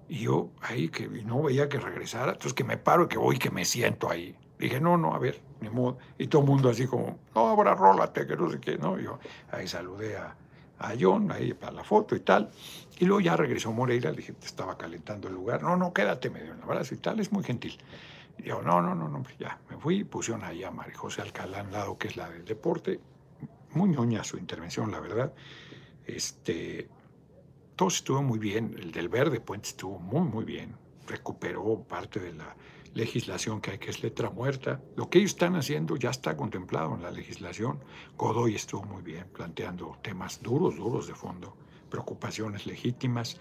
[0.08, 3.40] Y yo ahí que no veía que regresara, entonces que me paro y que voy
[3.40, 4.38] que me siento ahí.
[4.58, 5.98] Dije, no, no, a ver, ni modo.
[6.18, 9.00] Y todo el mundo así como, no, ahora rólate, que no sé qué, ¿no?
[9.00, 9.20] yo
[9.52, 10.36] ahí saludé a,
[10.80, 12.50] a John, ahí para la foto y tal.
[13.00, 15.62] Y luego ya regresó Moreira, le dije, te estaba calentando el lugar.
[15.62, 17.78] No, no, quédate, medio en la abrazo y tal, es muy gentil.
[18.38, 21.62] Y yo, no, no, no, no, ya, me fui, pusieron ahí a María José Alcalá
[21.62, 23.00] al lado, que es la del deporte.
[23.72, 25.34] Muy ñoña su intervención, la verdad.
[26.06, 26.88] Este,
[27.76, 28.76] todo estuvo muy bien.
[28.78, 30.76] El del Verde Puente estuvo muy, muy bien.
[31.08, 32.56] Recuperó parte de la
[32.98, 34.82] legislación que hay, que es letra muerta.
[34.96, 37.80] Lo que ellos están haciendo ya está contemplado en la legislación.
[38.18, 41.56] Godoy estuvo muy bien, planteando temas duros, duros de fondo,
[41.90, 43.38] preocupaciones legítimas.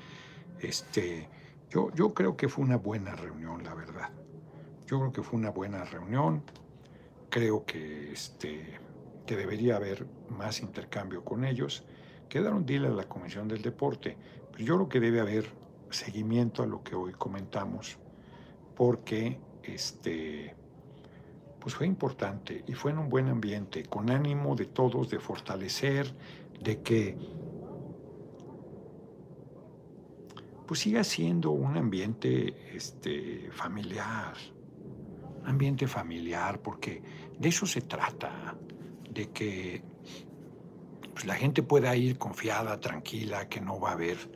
[0.60, 1.28] Este,
[1.70, 4.10] yo, yo creo que fue una buena reunión, la verdad.
[4.86, 6.42] Yo creo que fue una buena reunión.
[7.30, 8.78] Creo que, este,
[9.26, 11.84] que debería haber más intercambio con ellos
[12.28, 14.16] quedaron dile a la Comisión del Deporte.
[14.52, 15.46] Pero yo creo que debe haber
[15.90, 17.98] seguimiento a lo que hoy comentamos,
[18.74, 19.38] porque
[19.68, 20.54] este,
[21.60, 26.14] pues fue importante y fue en un buen ambiente, con ánimo de todos de fortalecer,
[26.62, 27.16] de que
[30.66, 34.34] pues siga siendo un ambiente este, familiar,
[35.42, 37.02] un ambiente familiar, porque
[37.38, 38.56] de eso se trata,
[39.10, 39.82] de que
[41.14, 44.35] pues la gente pueda ir confiada, tranquila, que no va a haber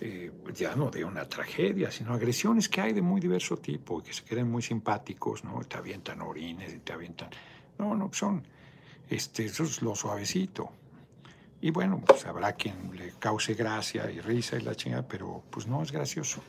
[0.00, 4.12] eh, ya no de una tragedia, sino agresiones que hay de muy diverso tipo, que
[4.12, 5.60] se queden muy simpáticos, ¿no?
[5.64, 7.30] Te avientan orines y te avientan...
[7.78, 8.46] No, no, son...
[9.08, 10.70] Este, eso es lo suavecito.
[11.60, 15.66] Y bueno, pues habrá quien le cause gracia y risa y la chingada, pero pues
[15.66, 16.42] no es gracioso.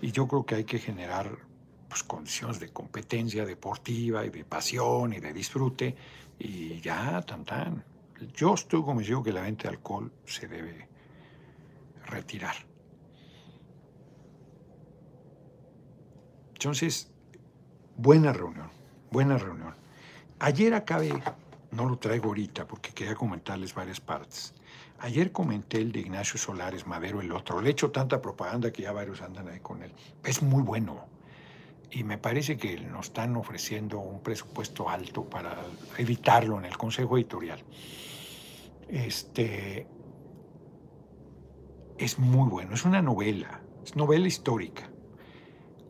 [0.00, 1.36] Y yo creo que hay que generar
[1.88, 5.96] pues, condiciones de competencia deportiva y de pasión y de disfrute
[6.38, 7.84] y ya, tan tan
[8.34, 10.88] yo estoy convencido que la venta de alcohol se debe
[12.06, 12.56] retirar.
[16.54, 17.12] Entonces,
[17.96, 18.70] buena reunión,
[19.10, 19.74] buena reunión.
[20.38, 21.12] Ayer acabé,
[21.70, 24.54] no lo traigo ahorita porque quería comentarles varias partes.
[24.98, 27.60] Ayer comenté el de Ignacio Solares Madero, el otro.
[27.60, 29.92] Le he hecho tanta propaganda que ya varios andan ahí con él.
[30.24, 31.04] Es muy bueno
[31.90, 35.56] y me parece que nos están ofreciendo un presupuesto alto para
[35.98, 37.62] evitarlo en el Consejo Editorial.
[38.88, 39.86] Este,
[41.98, 44.90] es muy bueno, es una novela, es novela histórica.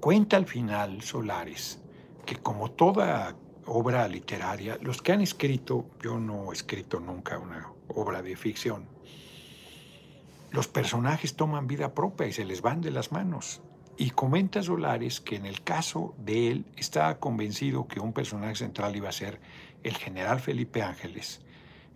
[0.00, 1.80] Cuenta al final Solares
[2.24, 7.72] que como toda obra literaria, los que han escrito, yo no he escrito nunca una
[7.88, 8.88] obra de ficción,
[10.50, 13.62] los personajes toman vida propia y se les van de las manos.
[13.98, 18.94] Y comenta Solares que en el caso de él estaba convencido que un personaje central
[18.94, 19.40] iba a ser
[19.82, 21.40] el general Felipe Ángeles.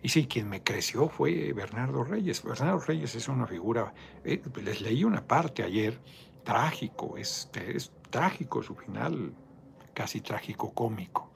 [0.03, 2.43] Y sí, quien me creció fue Bernardo Reyes.
[2.43, 5.99] Bernardo Reyes es una figura, eh, les leí una parte ayer,
[6.43, 9.33] trágico, es, es trágico su final,
[9.93, 11.31] casi trágico cómico.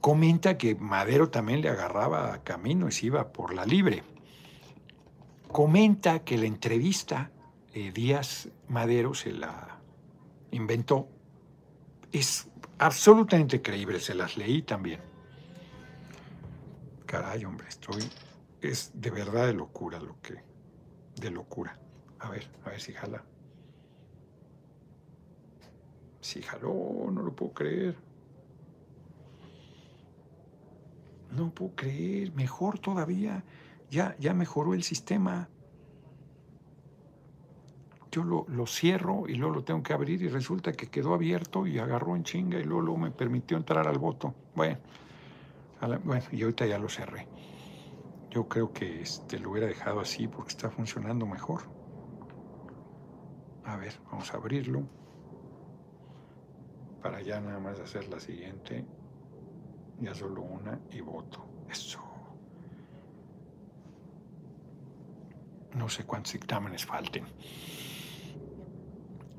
[0.00, 4.04] Comenta que Madero también le agarraba camino y se iba por la libre.
[5.48, 7.30] Comenta que la entrevista
[7.74, 9.80] eh, Díaz Madero se la
[10.50, 11.08] inventó.
[12.12, 15.07] Es absolutamente creíble, se las leí también.
[17.08, 18.02] Caray, hombre, estoy.
[18.60, 20.34] Es de verdad de locura lo que.
[21.16, 21.80] De locura.
[22.18, 23.24] A ver, a ver si jala.
[26.20, 27.96] Si jaló, no lo puedo creer.
[31.30, 32.34] No puedo creer.
[32.34, 33.42] Mejor todavía.
[33.90, 35.48] Ya, ya mejoró el sistema
[38.10, 41.78] yo lo, cierro y luego lo tengo que abrir y resulta que quedó abierto y
[41.78, 44.34] agarró en chinga y luego, me permitió entrar al voto.
[44.54, 44.78] Bueno,
[45.80, 47.28] bueno, y ahorita ya lo cerré.
[48.30, 51.62] Yo creo que este, lo hubiera dejado así porque está funcionando mejor.
[53.64, 54.82] A ver, vamos a abrirlo.
[57.02, 58.84] Para ya nada más hacer la siguiente.
[60.00, 61.44] Ya solo una y voto.
[61.70, 62.00] Eso.
[65.74, 67.24] No sé cuántos dictámenes falten.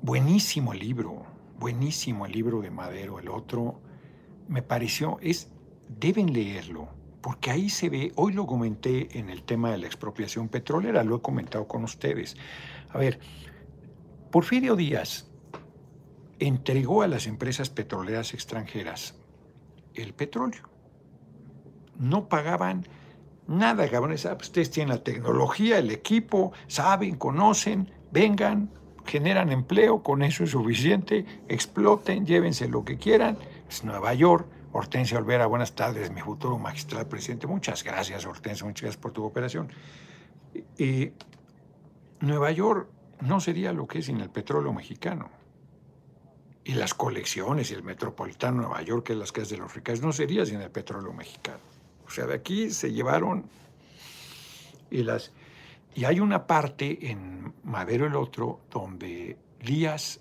[0.02, 1.26] Buenísimo el libro,
[1.60, 3.82] buenísimo el libro de Madero, el otro.
[4.48, 5.52] Me pareció, es,
[5.90, 6.88] deben leerlo,
[7.22, 11.18] porque ahí se ve, hoy lo comenté en el tema de la expropiación petrolera, lo
[11.18, 12.38] he comentado con ustedes.
[12.90, 13.20] A ver,
[14.32, 15.30] Porfirio Díaz
[16.40, 19.16] entregó a las empresas petroleras extranjeras
[19.96, 20.70] el petróleo.
[21.98, 22.88] No pagaban
[23.48, 24.26] nada, cabrones.
[24.26, 28.72] Ah, pues ustedes tienen la tecnología, el equipo, saben, conocen, vengan,
[29.06, 33.38] generan empleo, con eso es suficiente, exploten, llévense lo que quieran.
[33.68, 34.48] Es Nueva York.
[34.72, 37.48] Hortensia Olvera, buenas tardes, mi futuro magistral presidente.
[37.48, 39.72] Muchas gracias, Hortensia, muchas gracias por tu cooperación.
[40.78, 41.12] Y
[42.20, 42.90] Nueva York
[43.22, 45.30] no sería lo que es sin el petróleo mexicano.
[46.64, 50.02] Y las colecciones y el metropolitano Nueva York, que es las casas de los ricos,
[50.02, 51.60] no sería sin el petróleo mexicano.
[52.06, 53.50] O sea, de aquí se llevaron
[54.92, 55.32] y las
[55.96, 60.20] y hay una parte en Madero el Otro donde Díaz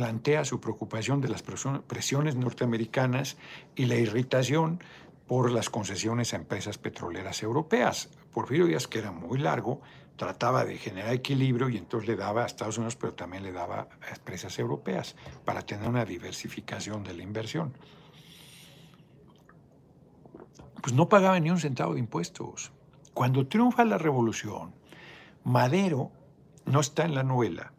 [0.00, 3.36] plantea su preocupación de las presiones norteamericanas
[3.76, 4.82] y la irritación
[5.26, 8.08] por las concesiones a empresas petroleras europeas.
[8.32, 9.82] Porfirio Díaz, que era muy largo,
[10.16, 13.88] trataba de generar equilibrio y entonces le daba a Estados Unidos, pero también le daba
[14.00, 17.74] a empresas europeas para tener una diversificación de la inversión.
[20.80, 22.72] Pues no pagaba ni un centavo de impuestos.
[23.12, 24.72] Cuando triunfa la revolución,
[25.44, 26.10] Madero
[26.64, 27.74] no está en la novela.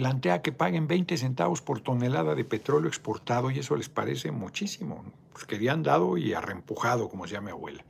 [0.00, 5.04] Plantea que paguen 20 centavos por tonelada de petróleo exportado y eso les parece muchísimo.
[5.30, 7.84] Pues querían dado y arrempujado, como decía mi abuela.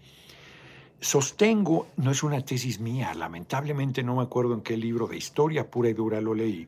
[0.98, 5.70] Sostengo, no es una tesis mía, lamentablemente no me acuerdo en qué libro de historia
[5.70, 6.66] pura y dura lo leí.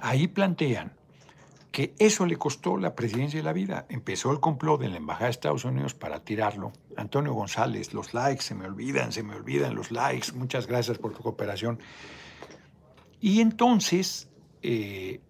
[0.00, 0.94] Ahí plantean
[1.70, 3.84] que eso le costó la presidencia de la vida.
[3.90, 6.72] Empezó el complot de la Embajada de Estados Unidos para tirarlo.
[6.96, 10.32] Antonio González, los likes, se me olvidan, se me olvidan los likes.
[10.32, 11.80] Muchas gracias por tu cooperación.
[13.24, 14.28] Y entonces,
[14.60, 15.22] eh,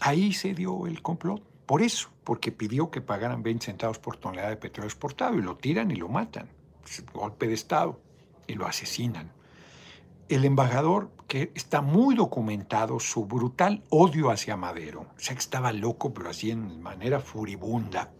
[0.00, 1.40] ahí se dio el complot.
[1.66, 5.56] Por eso, porque pidió que pagaran 20 centavos por tonelada de petróleo exportado y lo
[5.56, 6.50] tiran y lo matan.
[7.14, 8.00] golpe de Estado
[8.48, 9.36] y lo asesinan
[10.28, 15.72] el embajador, que está muy documentado, su brutal odio hacia Madero, o sea que estaba
[15.72, 18.12] loco, pero así en manera furibunda,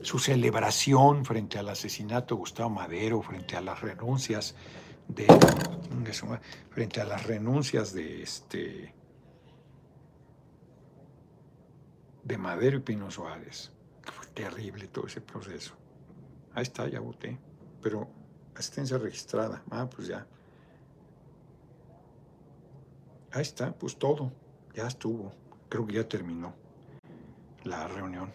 [0.00, 4.54] su celebración frente al asesinato de Gustavo Madero, frente a las renuncias
[5.08, 5.26] de,
[6.70, 8.94] frente a las renuncias de este
[12.24, 13.72] de Madero y Pino Suárez.
[14.02, 15.74] Fue terrible todo ese proceso.
[16.54, 17.38] Ahí está, ya voté.
[17.82, 18.08] Pero
[18.54, 19.62] asistencia registrada.
[19.70, 20.26] Ah, pues ya.
[23.32, 24.32] Ahí está, pues todo,
[24.74, 25.32] ya estuvo.
[25.68, 26.54] Creo que ya terminó
[27.64, 28.32] la reunión.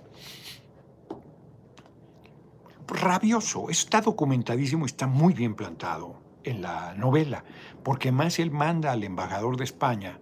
[2.87, 7.43] Rabioso, está documentadísimo, está muy bien plantado en la novela,
[7.83, 10.19] porque más él manda al embajador de España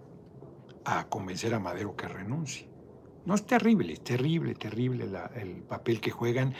[0.84, 2.68] a convencer a Madero que renuncie.
[3.24, 6.54] No es terrible, terrible, terrible el papel que juegan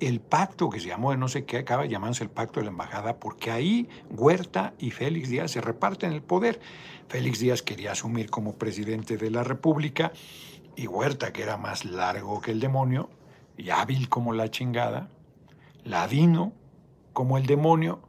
[0.00, 2.70] el pacto que se llamó de no sé qué, acaba llamándose el pacto de la
[2.70, 6.60] embajada, porque ahí Huerta y Félix Díaz se reparten el poder.
[7.08, 10.12] Félix Díaz quería asumir como presidente de la República
[10.74, 13.10] y Huerta, que era más largo que el demonio
[13.56, 15.10] y hábil como la chingada,
[15.84, 16.54] ladino
[17.12, 18.00] como el demonio,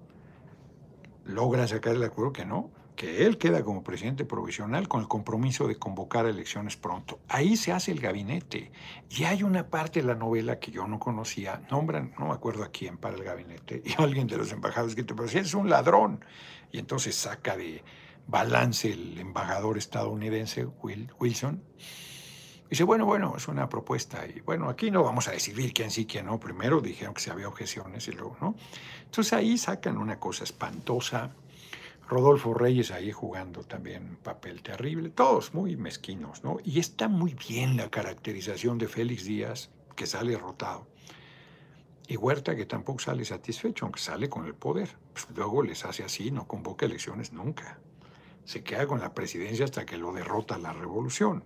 [1.25, 5.67] logra sacar el acuerdo que no, que él queda como presidente provisional con el compromiso
[5.67, 7.19] de convocar elecciones pronto.
[7.29, 8.71] Ahí se hace el gabinete.
[9.09, 12.63] Y hay una parte de la novela que yo no conocía, nombran, no me acuerdo
[12.63, 15.69] a quién para el gabinete, y alguien de los embajadores que te decía, es un
[15.69, 16.23] ladrón.
[16.71, 17.83] Y entonces saca de
[18.27, 20.65] balance el embajador estadounidense
[21.19, 21.63] Wilson.
[22.71, 24.25] Dice, bueno, bueno, es una propuesta.
[24.25, 26.39] Y bueno, aquí no vamos a decidir quién sí, quién no.
[26.39, 28.55] Primero dijeron que si había objeciones y luego no.
[29.03, 31.31] Entonces ahí sacan una cosa espantosa
[32.11, 36.57] Rodolfo Reyes ahí jugando también un papel terrible, todos muy mezquinos, ¿no?
[36.61, 40.87] Y está muy bien la caracterización de Félix Díaz, que sale rotado,
[42.09, 44.89] y Huerta, que tampoco sale satisfecho, aunque sale con el poder.
[45.13, 47.79] Pues luego les hace así, no convoca elecciones nunca.
[48.43, 51.45] Se queda con la presidencia hasta que lo derrota la revolución.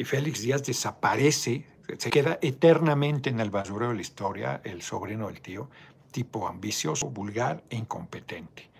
[0.00, 1.66] Y Félix Díaz desaparece,
[1.98, 5.68] se queda eternamente en el basurero de la historia, el sobrino del tío,
[6.10, 8.70] tipo ambicioso, vulgar e incompetente,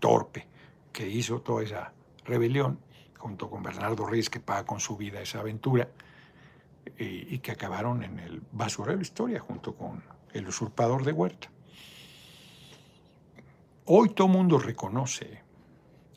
[0.00, 0.48] torpe
[0.92, 1.92] que hizo toda esa
[2.24, 2.80] rebelión,
[3.16, 5.90] junto con Bernardo Reyes, que paga con su vida esa aventura,
[6.98, 10.02] y, que acabaron en el basurero de la historia, junto con
[10.32, 11.52] el usurpador de Huerta.
[13.84, 15.43] Hoy todo mundo reconoce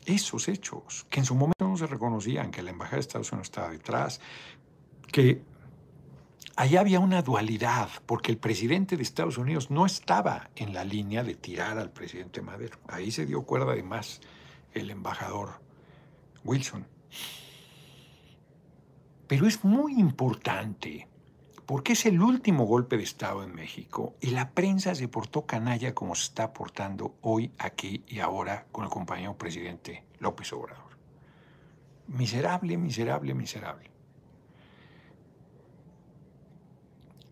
[0.08, 3.48] esos hechos, que en su momento no se reconocían, que la Embajada de Estados Unidos
[3.48, 4.20] estaba detrás,
[5.12, 5.42] que
[6.56, 11.22] allá había una dualidad, porque el presidente de Estados Unidos no estaba en la línea
[11.22, 12.78] de tirar al presidente Madero.
[12.88, 14.20] Ahí se dio cuerda de más
[14.74, 15.60] el embajador
[16.44, 16.86] Wilson.
[19.26, 21.06] Pero es muy importante
[21.68, 25.94] porque es el último golpe de Estado en México y la prensa se portó canalla
[25.94, 30.96] como se está portando hoy, aquí y ahora con el compañero presidente López Obrador.
[32.06, 33.90] Miserable, miserable, miserable.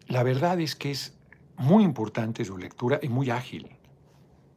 [0.07, 1.17] La verdad es que es
[1.57, 3.75] muy importante su lectura y muy ágil.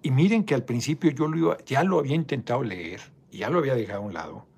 [0.02, 3.00] Y miren que al principio yo ya lo había intentado leer,
[3.32, 4.49] ya lo había dejado a un lado,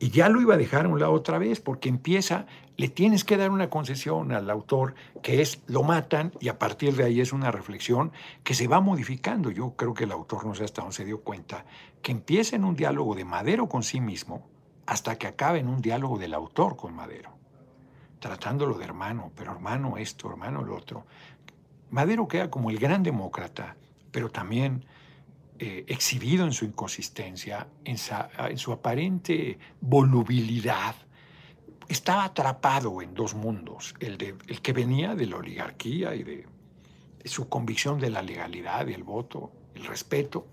[0.00, 2.46] y ya lo iba a dejar a un lado otra vez, porque empieza,
[2.76, 6.94] le tienes que dar una concesión al autor, que es, lo matan, y a partir
[6.94, 8.12] de ahí es una reflexión
[8.44, 9.50] que se va modificando.
[9.50, 11.64] Yo creo que el autor no sé hasta dónde se dio cuenta,
[12.00, 14.46] que empieza en un diálogo de Madero con sí mismo,
[14.86, 17.32] hasta que acaba en un diálogo del autor con Madero,
[18.20, 21.06] tratándolo de hermano, pero hermano esto, hermano lo otro.
[21.90, 23.76] Madero queda como el gran demócrata,
[24.12, 24.84] pero también
[25.58, 30.94] eh, exhibido en su inconsistencia, en, su aparente volubilidad,
[31.88, 36.46] estaba atrapado en dos mundos, el, de, el que venía de la oligarquía y de,
[37.22, 40.46] de su convicción de la legalidad y el voto, el respeto,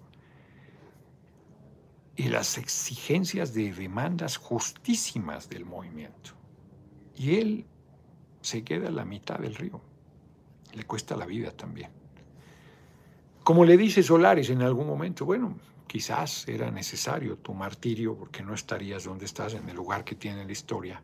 [2.16, 6.32] y las exigencias de demandas justísimas del movimiento.
[7.16, 7.66] Y él
[8.41, 9.82] se queda a la mitad del río.
[10.74, 11.91] Le cuesta la vida también.
[13.46, 18.56] Como le dice Solares en algún momento, bueno, quizás era necesario tu martirio porque no
[18.56, 21.04] estarías donde estás, en el lugar que tiene la historia.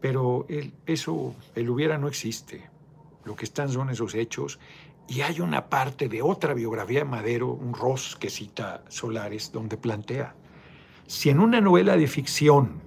[0.00, 0.46] Pero
[0.86, 2.70] eso, el hubiera no existe.
[3.24, 4.60] Lo que están son esos hechos.
[5.08, 9.76] Y hay una parte de otra biografía de Madero, un Ross que cita Solares, donde
[9.76, 10.36] plantea,
[11.08, 12.80] si en una novela de ficción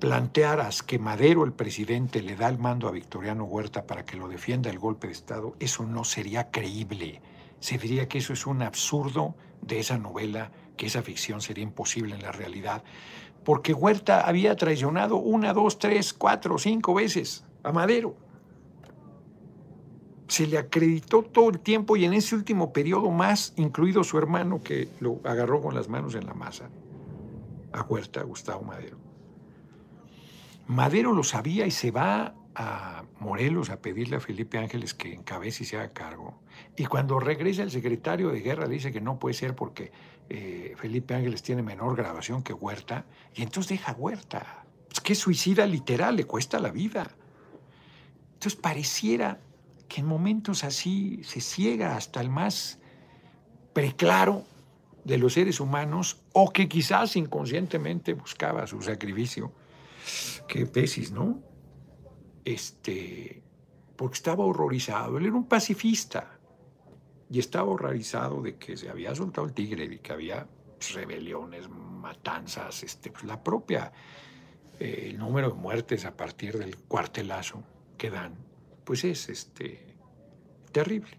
[0.00, 4.28] plantearas que Madero, el presidente, le da el mando a Victoriano Huerta para que lo
[4.28, 7.20] defienda el golpe de Estado, eso no sería creíble.
[7.60, 12.14] Se diría que eso es un absurdo de esa novela, que esa ficción sería imposible
[12.14, 12.82] en la realidad,
[13.44, 18.16] porque Huerta había traicionado una, dos, tres, cuatro, cinco veces a Madero.
[20.28, 24.62] Se le acreditó todo el tiempo y en ese último periodo más, incluido su hermano
[24.62, 26.70] que lo agarró con las manos en la masa,
[27.72, 29.09] a Huerta, Gustavo Madero.
[30.70, 35.64] Madero lo sabía y se va a Morelos a pedirle a Felipe Ángeles que encabece
[35.64, 36.42] y se haga cargo.
[36.76, 39.90] Y cuando regresa el secretario de guerra dice que no puede ser porque
[40.28, 43.04] eh, Felipe Ángeles tiene menor grabación que Huerta.
[43.34, 44.64] Y entonces deja Huerta.
[44.92, 47.10] Es que suicida literal, le cuesta la vida.
[48.34, 49.40] Entonces pareciera
[49.88, 52.78] que en momentos así se ciega hasta el más
[53.72, 54.44] preclaro
[55.02, 59.52] de los seres humanos o que quizás inconscientemente buscaba su sacrificio
[60.48, 61.42] Qué tesis, ¿no?
[62.44, 63.42] Este,
[63.96, 65.18] porque estaba horrorizado.
[65.18, 66.38] Él era un pacifista
[67.30, 70.46] y estaba horrorizado de que se había soltado el tigre, y que había
[70.94, 73.92] rebeliones, matanzas, este, pues la propia,
[74.78, 77.62] eh, el número de muertes a partir del cuartelazo
[77.96, 78.34] que dan,
[78.84, 79.94] pues es este,
[80.72, 81.18] terrible.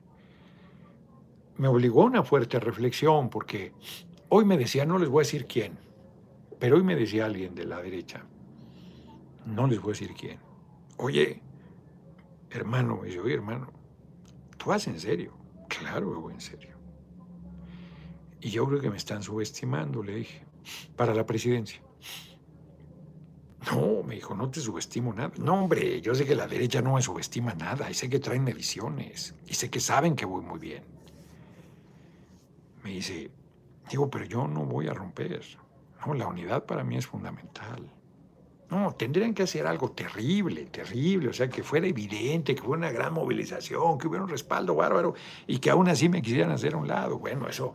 [1.57, 3.71] Me obligó a una fuerte reflexión porque
[4.29, 5.77] hoy me decía, no les voy a decir quién,
[6.59, 8.25] pero hoy me decía alguien de la derecha,
[9.45, 10.39] no les voy a decir quién,
[10.97, 11.41] oye,
[12.49, 13.71] hermano, me dice, oye hermano,
[14.57, 15.33] ¿tú vas en serio?
[15.67, 16.77] Claro que voy en serio.
[18.39, 20.45] Y yo creo que me están subestimando, le dije,
[20.95, 21.81] para la presidencia.
[23.71, 25.31] No, me dijo, no te subestimo nada.
[25.37, 28.43] No, hombre, yo sé que la derecha no me subestima nada y sé que traen
[28.43, 30.83] mediciones y sé que saben que voy muy bien.
[32.83, 33.29] Me dice,
[33.89, 35.41] digo, pero yo no voy a romper.
[36.05, 37.87] No, la unidad para mí es fundamental.
[38.71, 42.91] No, tendrían que hacer algo terrible, terrible, o sea, que fuera evidente, que fuera una
[42.91, 45.13] gran movilización, que hubiera un respaldo bárbaro
[45.45, 47.19] y que aún así me quisieran hacer a un lado.
[47.19, 47.73] Bueno, eso,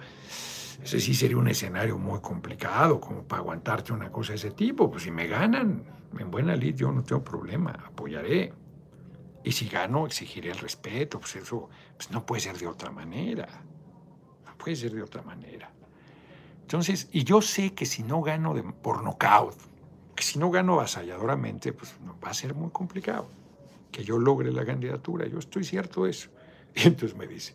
[0.83, 4.91] ese sí sería un escenario muy complicado, como para aguantarte una cosa de ese tipo.
[4.91, 5.85] Pues si me ganan,
[6.19, 8.55] en buena lid yo no tengo problema, apoyaré.
[9.45, 11.21] Y si gano, exigiré el respeto.
[11.21, 13.47] Pues eso pues no puede ser de otra manera.
[14.47, 15.71] No puede ser de otra manera.
[16.63, 19.55] Entonces, y yo sé que si no gano por nocaut,
[20.17, 21.95] que si no gano avasalladoramente, pues
[22.25, 23.29] va a ser muy complicado
[23.93, 25.27] que yo logre la candidatura.
[25.27, 26.31] Yo estoy cierto de eso.
[26.75, 27.55] Y entonces me dice,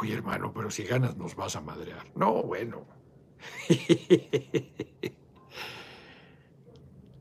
[0.00, 2.06] Oye, hermano, pero si ganas nos vas a madrear.
[2.14, 2.86] No, bueno.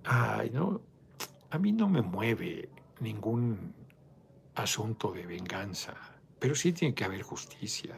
[0.05, 0.81] Ay, no.
[1.49, 2.69] A mí no me mueve
[3.01, 3.75] ningún
[4.55, 5.93] asunto de venganza,
[6.39, 7.97] pero sí tiene que haber justicia.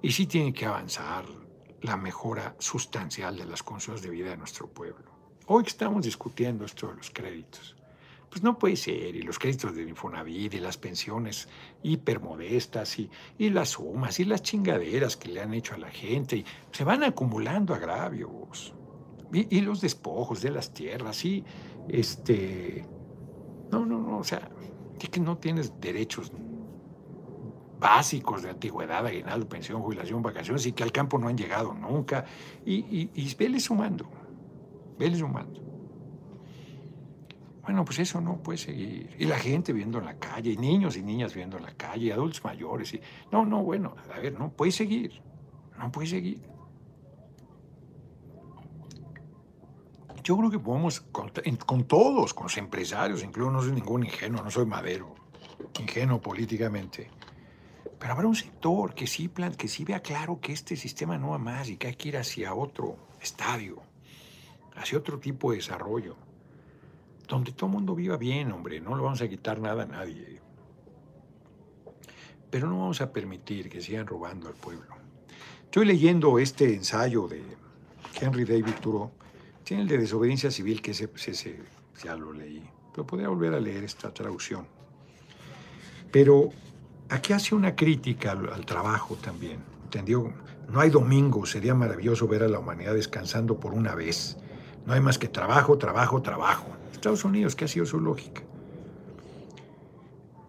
[0.00, 1.26] Y sí tiene que avanzar
[1.82, 5.09] la mejora sustancial de las condiciones de vida de nuestro pueblo.
[5.52, 7.74] Hoy estamos discutiendo esto de los créditos.
[8.30, 11.48] Pues no puede ser, y los créditos de Infonavit, y las pensiones
[11.82, 16.36] hipermodestas, y, y las sumas, y las chingaderas que le han hecho a la gente,
[16.36, 18.74] y se van acumulando agravios.
[19.32, 21.44] Y, los despojos de las tierras, y
[21.88, 22.86] este...
[23.72, 24.48] No, no, no, o sea,
[25.00, 26.30] es que no tienes derechos
[27.80, 32.24] básicos de antigüedad, aguinaldo, pensión, jubilación, vacaciones, y que al campo no han llegado nunca.
[32.64, 34.08] Y, y, y vele sumando,
[35.00, 35.60] vele sumando.
[37.62, 39.14] Bueno, pues eso no puede seguir.
[39.18, 42.06] Y la gente viendo en la calle, y niños y niñas viendo en la calle,
[42.06, 42.92] y adultos mayores.
[42.94, 43.00] Y...
[43.32, 45.22] No, no, bueno, a ver, no puede seguir.
[45.78, 46.42] No puede seguir.
[50.22, 51.30] Yo creo que podemos, con,
[51.66, 55.14] con todos, con los empresarios, incluso no soy ningún ingenuo, no soy madero,
[55.80, 57.10] ingenuo políticamente.
[57.98, 61.30] Pero habrá un sector que sí, plan, que sí vea claro que este sistema no
[61.30, 63.82] va más y que hay que ir hacia otro estadio,
[64.76, 66.16] hacia otro tipo de desarrollo
[67.30, 70.40] donde todo el mundo viva bien, hombre, no le vamos a quitar nada a nadie.
[72.50, 74.96] Pero no vamos a permitir que sigan robando al pueblo.
[75.64, 77.42] Estoy leyendo este ensayo de
[78.20, 79.12] Henry David Thoreau,
[79.62, 81.60] tiene el de desobediencia civil, que ese,
[82.02, 84.66] ya lo leí, pero podría volver a leer esta traducción.
[86.10, 86.50] Pero
[87.08, 89.60] aquí hace una crítica al, al trabajo también.
[89.84, 90.32] ¿Entendió?
[90.68, 94.36] No hay domingo, sería maravilloso ver a la humanidad descansando por una vez.
[94.90, 96.66] No hay más que trabajo, trabajo, trabajo.
[96.92, 98.42] Estados Unidos, que ha sido su lógica.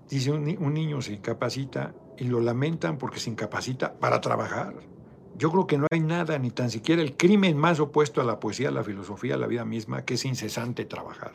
[0.10, 4.74] Dice, un, niño se incapacita y lo lamentan porque se incapacita para trabajar.
[5.38, 8.40] Yo creo que no hay nada, ni tan siquiera el crimen más opuesto a la
[8.40, 11.34] poesía, a la filosofía, a la vida misma, que es incesante trabajar.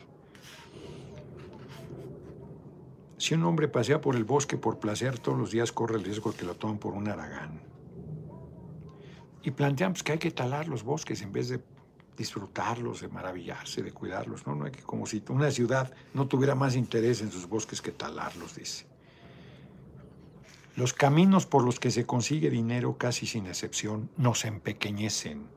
[3.17, 6.33] Si un hombre pasea por el bosque por placer, todos los días corre el riesgo
[6.33, 7.61] de que lo tomen por un aragán.
[9.43, 11.61] Y planteamos pues, que hay que talar los bosques en vez de
[12.17, 14.45] disfrutarlos, de maravillarse, de cuidarlos.
[14.47, 17.81] No, no hay que como si una ciudad no tuviera más interés en sus bosques
[17.81, 18.85] que talarlos, dice.
[20.75, 25.47] Los caminos por los que se consigue dinero, casi sin excepción, nos empequeñecen.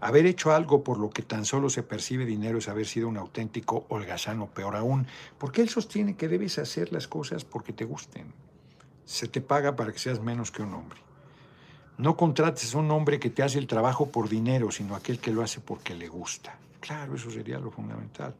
[0.00, 3.16] Haber hecho algo por lo que tan solo se percibe dinero es haber sido un
[3.16, 5.06] auténtico holgazano, peor aún,
[5.38, 8.32] porque él sostiene que debes hacer las cosas porque te gusten.
[9.04, 11.00] Se te paga para que seas menos que un hombre.
[12.02, 15.30] No contrates a un hombre que te hace el trabajo por dinero, sino aquel que
[15.30, 16.58] lo hace porque le gusta.
[16.80, 18.34] Claro, eso sería lo fundamental.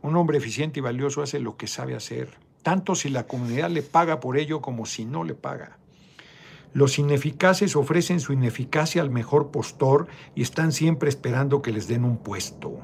[0.00, 3.82] Un hombre eficiente y valioso hace lo que sabe hacer, tanto si la comunidad le
[3.82, 5.76] paga por ello como si no le paga.
[6.72, 12.06] Los ineficaces ofrecen su ineficacia al mejor postor y están siempre esperando que les den
[12.06, 12.80] un puesto.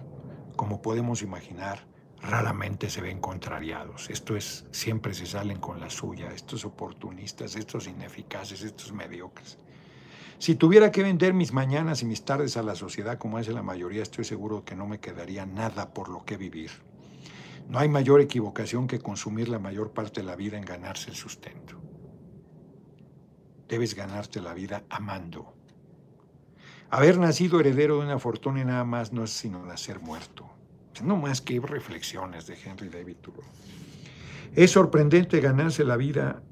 [0.55, 1.87] Como podemos imaginar,
[2.21, 4.11] raramente se ven contrariados.
[4.11, 9.57] Esto es, siempre se salen con la suya, estos oportunistas, estos ineficaces, estos mediocres.
[10.45, 13.62] Si tuviera que vender mis mañanas y mis tardes a la sociedad como hace la
[13.62, 16.70] mayoría, estoy seguro que no me quedaría nada por lo que vivir.
[17.70, 21.16] No hay mayor equivocación que consumir la mayor parte de la vida en ganarse el
[21.16, 21.80] sustento.
[23.70, 25.55] Debes ganarte la vida amando.
[26.90, 30.51] Haber nacido heredero de una fortuna y nada más no es sino nacer muerto.
[31.03, 33.49] No más que reflexiones de Henry David Thoreau.
[34.55, 36.42] Es sorprendente ganarse la vida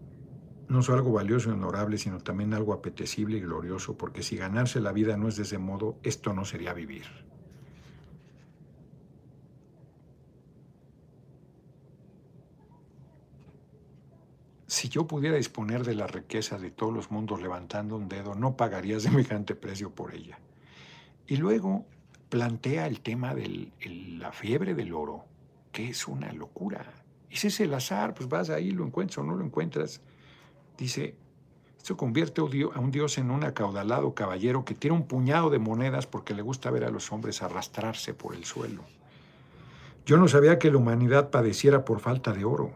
[0.73, 4.81] no solo algo valioso y honorable, sino también algo apetecible y glorioso, porque si ganarse
[4.81, 7.05] la vida no es de ese modo, esto no sería vivir.
[14.67, 18.57] Si yo pudiera disponer de la riqueza de todos los mundos levantando un dedo, no
[18.57, 20.39] pagaría semejante precio por ella.
[21.27, 21.85] Y luego
[22.31, 23.71] plantea el tema de
[24.19, 25.27] la fiebre del oro,
[25.71, 26.91] que es una locura.
[27.31, 30.01] Si es el azar, pues vas ahí, lo encuentras o no lo encuentras.
[30.83, 31.15] Dice,
[31.79, 32.45] esto convierte a
[32.81, 36.73] un dios en un acaudalado caballero que tiene un puñado de monedas porque le gusta
[36.73, 38.83] ver a los hombres arrastrarse por el suelo.
[40.05, 42.73] Yo no sabía que la humanidad padeciera por falta de oro.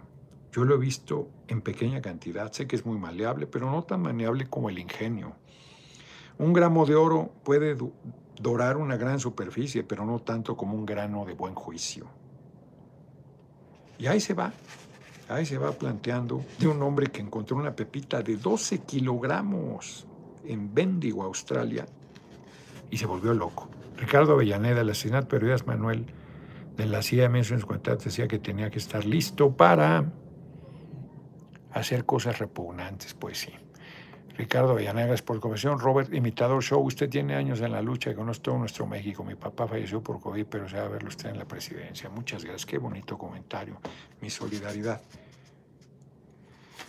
[0.53, 4.03] Yo lo he visto en pequeña cantidad, sé que es muy maleable, pero no tan
[4.03, 5.33] maleable como el ingenio.
[6.39, 7.77] Un gramo de oro puede
[8.41, 12.07] dorar una gran superficie, pero no tanto como un grano de buen juicio.
[13.99, 14.53] Y ahí se va,
[15.29, 20.07] ahí se va planteando de un hombre que encontró una pepita de 12 kilogramos
[20.45, 21.87] en Bendigo, Australia,
[22.91, 23.69] y se volvió loco.
[23.97, 26.07] Ricardo Avellaneda, el asesinato de Manuel
[26.77, 30.13] de la CIA de 1950 decía que tenía que estar listo para
[31.73, 33.53] hacer cosas repugnantes, pues sí.
[34.37, 38.41] Ricardo Villanegas por comisión, Robert Imitador Show, usted tiene años en la lucha y conoce
[38.41, 39.25] todo nuestro México.
[39.25, 42.11] Mi papá falleció por COVID, pero se va a verlo usted en la presidencia.
[42.11, 43.79] Muchas gracias, qué bonito comentario,
[44.21, 45.01] mi solidaridad.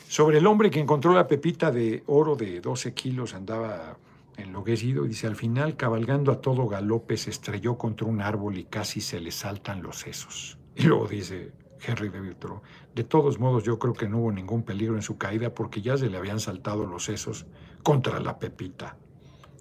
[0.10, 3.98] Sobre el hombre que encontró la pepita de oro de 12 kilos, andaba
[4.36, 8.66] enloquecido y dice, al final, cabalgando a todo galope, se estrelló contra un árbol y
[8.66, 10.58] casi se le saltan los sesos.
[10.76, 11.52] Y luego dice,
[11.86, 12.62] Henry Thoreau.
[12.96, 15.98] De todos modos, yo creo que no hubo ningún peligro en su caída porque ya
[15.98, 17.46] se le habían saltado los sesos
[17.84, 18.98] contra la pepita.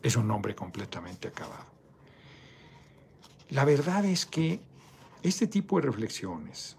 [0.02, 1.66] Es un hombre completamente acabado.
[3.50, 4.60] La verdad es que
[5.22, 6.76] este tipo de reflexiones,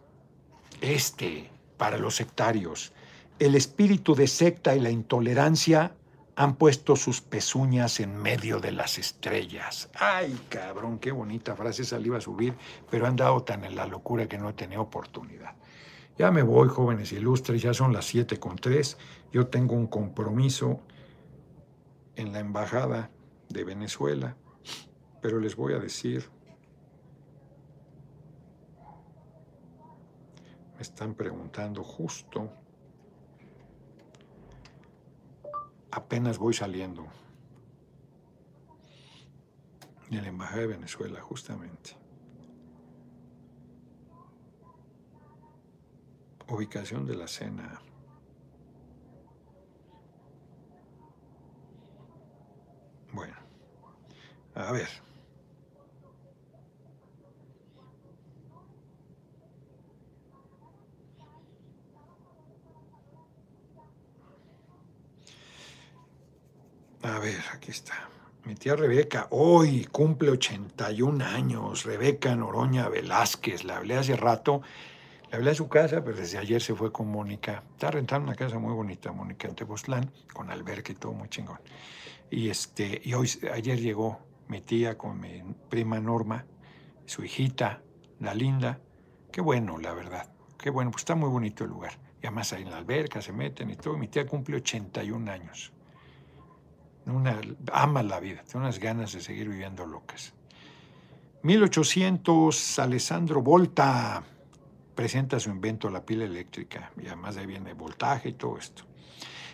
[0.82, 2.94] este, para los sectarios,
[3.40, 5.96] el espíritu de secta y la intolerancia
[6.38, 9.90] han puesto sus pezuñas en medio de las estrellas.
[9.96, 12.54] Ay, cabrón, qué bonita frase, esa iba a subir,
[12.92, 15.56] pero han dado tan en la locura que no he tenido oportunidad.
[16.16, 19.00] Ya me voy, jóvenes ilustres, ya son las siete con tres.
[19.32, 20.80] Yo tengo un compromiso
[22.16, 23.10] en la embajada
[23.50, 24.38] de Venezuela,
[25.24, 26.30] pero les voy a decir,
[30.76, 32.52] me están preguntando justo
[35.92, 37.08] apenas voy saliendo
[40.10, 41.92] de la Embajada de Venezuela, justamente.
[46.48, 47.82] Ubicación de la cena.
[53.12, 53.36] Bueno,
[54.56, 55.07] a ver.
[67.08, 68.10] A ver, aquí está.
[68.44, 71.86] Mi tía Rebeca, hoy cumple 81 años.
[71.86, 74.62] Rebeca Noroña Velázquez, la hablé hace rato.
[75.32, 77.64] Le hablé a su casa, pero desde ayer se fue con Mónica.
[77.72, 81.60] Está rentando una casa muy bonita, Mónica, en Tepoztlán, con alberca y todo muy chingón.
[82.30, 86.46] Y, este, y hoy, ayer llegó mi tía con mi prima Norma,
[87.06, 87.82] su hijita,
[88.20, 88.82] la linda.
[89.32, 90.30] Qué bueno, la verdad.
[90.58, 91.98] Qué bueno, pues está muy bonito el lugar.
[92.22, 93.98] Y además ahí en la alberca se meten y todo.
[93.98, 95.72] Mi tía cumple 81 años
[97.72, 100.34] ama la vida, tiene unas ganas de seguir viviendo locas.
[101.44, 104.24] 1800, Alessandro Volta
[104.96, 108.84] presenta su invento, la pila eléctrica, y además de ahí viene voltaje y todo esto.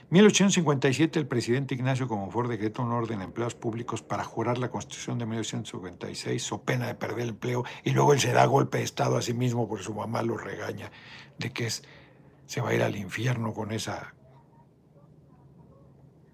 [0.09, 5.17] 1857, el presidente Ignacio Comonfort decreta un orden a empleados públicos para jurar la Constitución
[5.17, 8.83] de 1956, o pena de perder el empleo, y luego él se da golpe de
[8.83, 10.91] Estado a sí mismo porque su mamá lo regaña
[11.37, 14.13] de que se va a ir al infierno con esa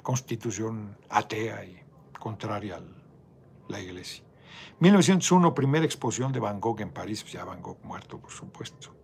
[0.01, 1.79] constitución atea y
[2.19, 2.81] contraria a
[3.67, 4.23] la iglesia.
[4.79, 8.95] 1901, primera exposición de Van Gogh en París, ya Van Gogh muerto, por supuesto.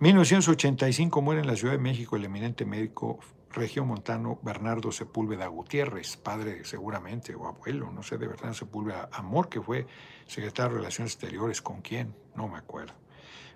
[0.00, 3.18] 1985 muere en la Ciudad de México el eminente médico
[3.52, 9.60] regiomontano Bernardo Sepúlveda Gutiérrez, padre seguramente o abuelo, no sé de verdad, Sepúlveda Amor, que
[9.60, 9.86] fue
[10.26, 12.14] secretario de Relaciones Exteriores, ¿con quién?
[12.34, 12.94] No me acuerdo.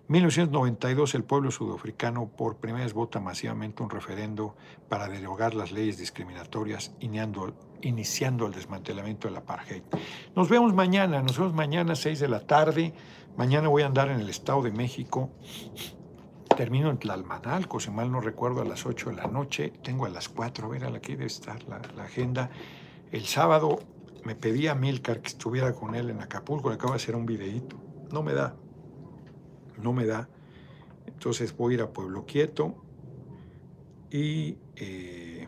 [0.07, 4.55] 1992 el pueblo sudafricano por primera vez vota masivamente un referendo
[4.91, 9.83] para derogar las leyes discriminatorias iniciando el desmantelamiento del apartheid.
[10.37, 12.93] Nos vemos mañana, nos vemos mañana a 6 de la tarde.
[13.39, 15.31] Mañana voy a andar en el Estado de México.
[16.55, 19.73] Termino en Tlalmanalco, si mal no recuerdo, a las 8 de la noche.
[19.83, 22.51] Tengo a las 4, a ver, aquí debe estar la, agenda.
[23.11, 23.81] El sábado
[24.23, 27.25] me pedía a Milcar que estuviera con él en Acapulco, le acabo de hacer un
[27.25, 27.77] videíto.
[28.13, 28.55] No me da,
[29.79, 30.29] no me da.
[31.07, 32.75] Entonces voy a ir a Pueblo Quieto
[34.11, 35.47] y, eh,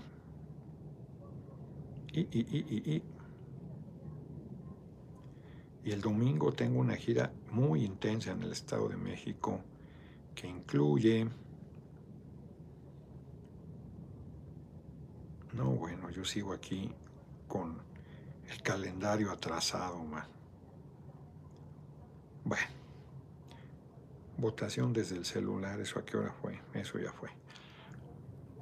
[2.13, 3.03] y, y, y,
[5.85, 9.61] y el domingo tengo una gira muy intensa en el Estado de México
[10.35, 11.29] que incluye...
[15.53, 16.93] No, bueno, yo sigo aquí
[17.49, 17.79] con
[18.51, 20.27] el calendario atrasado, man.
[22.45, 22.67] Bueno,
[24.39, 26.61] votación desde el celular, ¿eso a qué hora fue?
[26.75, 27.31] Eso ya fue.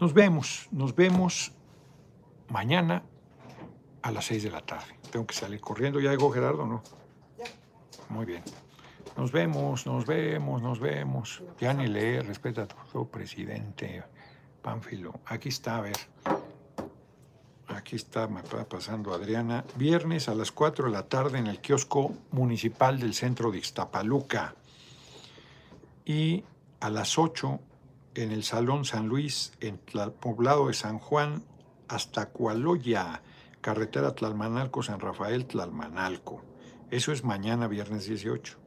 [0.01, 1.53] Nos vemos, nos vemos
[2.49, 3.03] mañana
[4.03, 4.99] a las 6 de la tarde.
[5.11, 6.01] Tengo que salir corriendo.
[6.01, 6.83] ¿Ya llegó Gerardo no?
[7.39, 7.45] Ya.
[8.09, 8.43] Muy bien.
[9.17, 11.43] Nos vemos, nos vemos, nos vemos.
[11.61, 14.03] Ya ni leer, respeta a tu presidente,
[14.61, 15.21] Pánfilo.
[15.27, 15.97] Aquí está, a ver.
[17.69, 19.65] Aquí está, me está pasando Adriana.
[19.77, 24.55] Viernes a las 4 de la tarde en el kiosco municipal del centro de Ixtapaluca.
[26.05, 26.45] Y
[26.81, 27.61] a las 8
[28.15, 31.45] en el Salón San Luis, en el poblado de San Juan,
[31.89, 33.23] hasta Cualoya,
[33.61, 36.43] carretera Tlalmanalco, San Rafael, Tlalmanalco.
[36.91, 38.59] Eso es mañana, viernes 18.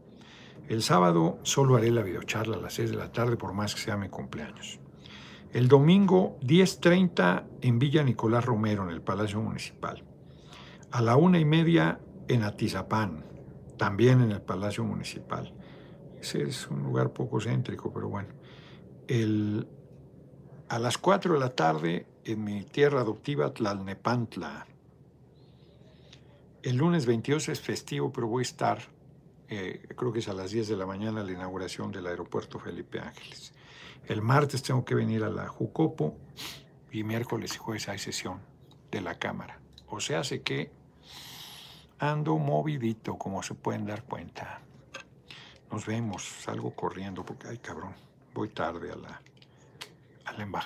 [0.67, 3.81] El sábado solo haré la videocharla a las 6 de la tarde, por más que
[3.81, 4.79] sea mi cumpleaños.
[5.53, 10.03] El domingo 10.30 en Villa Nicolás Romero, en el Palacio Municipal.
[10.91, 13.23] A la una y media en Atizapán,
[13.77, 15.53] también en el Palacio Municipal.
[16.35, 18.29] Es un lugar poco céntrico, pero bueno.
[19.07, 19.67] El,
[20.69, 24.67] a las 4 de la tarde en mi tierra adoptiva, Tlalnepantla.
[26.61, 28.79] El lunes 22 es festivo, pero voy a estar,
[29.47, 32.99] eh, creo que es a las 10 de la mañana, la inauguración del aeropuerto Felipe
[32.99, 33.53] Ángeles.
[34.05, 36.17] El martes tengo que venir a la Jucopo
[36.91, 38.41] y miércoles y jueves hay sesión
[38.91, 39.59] de la Cámara.
[39.87, 40.71] O sea, hace que
[41.99, 44.61] ando movidito, como se pueden dar cuenta.
[45.71, 47.93] Nos vemos, salgo corriendo porque, ay cabrón,
[48.33, 49.21] voy tarde a la,
[50.25, 50.65] a la embajada.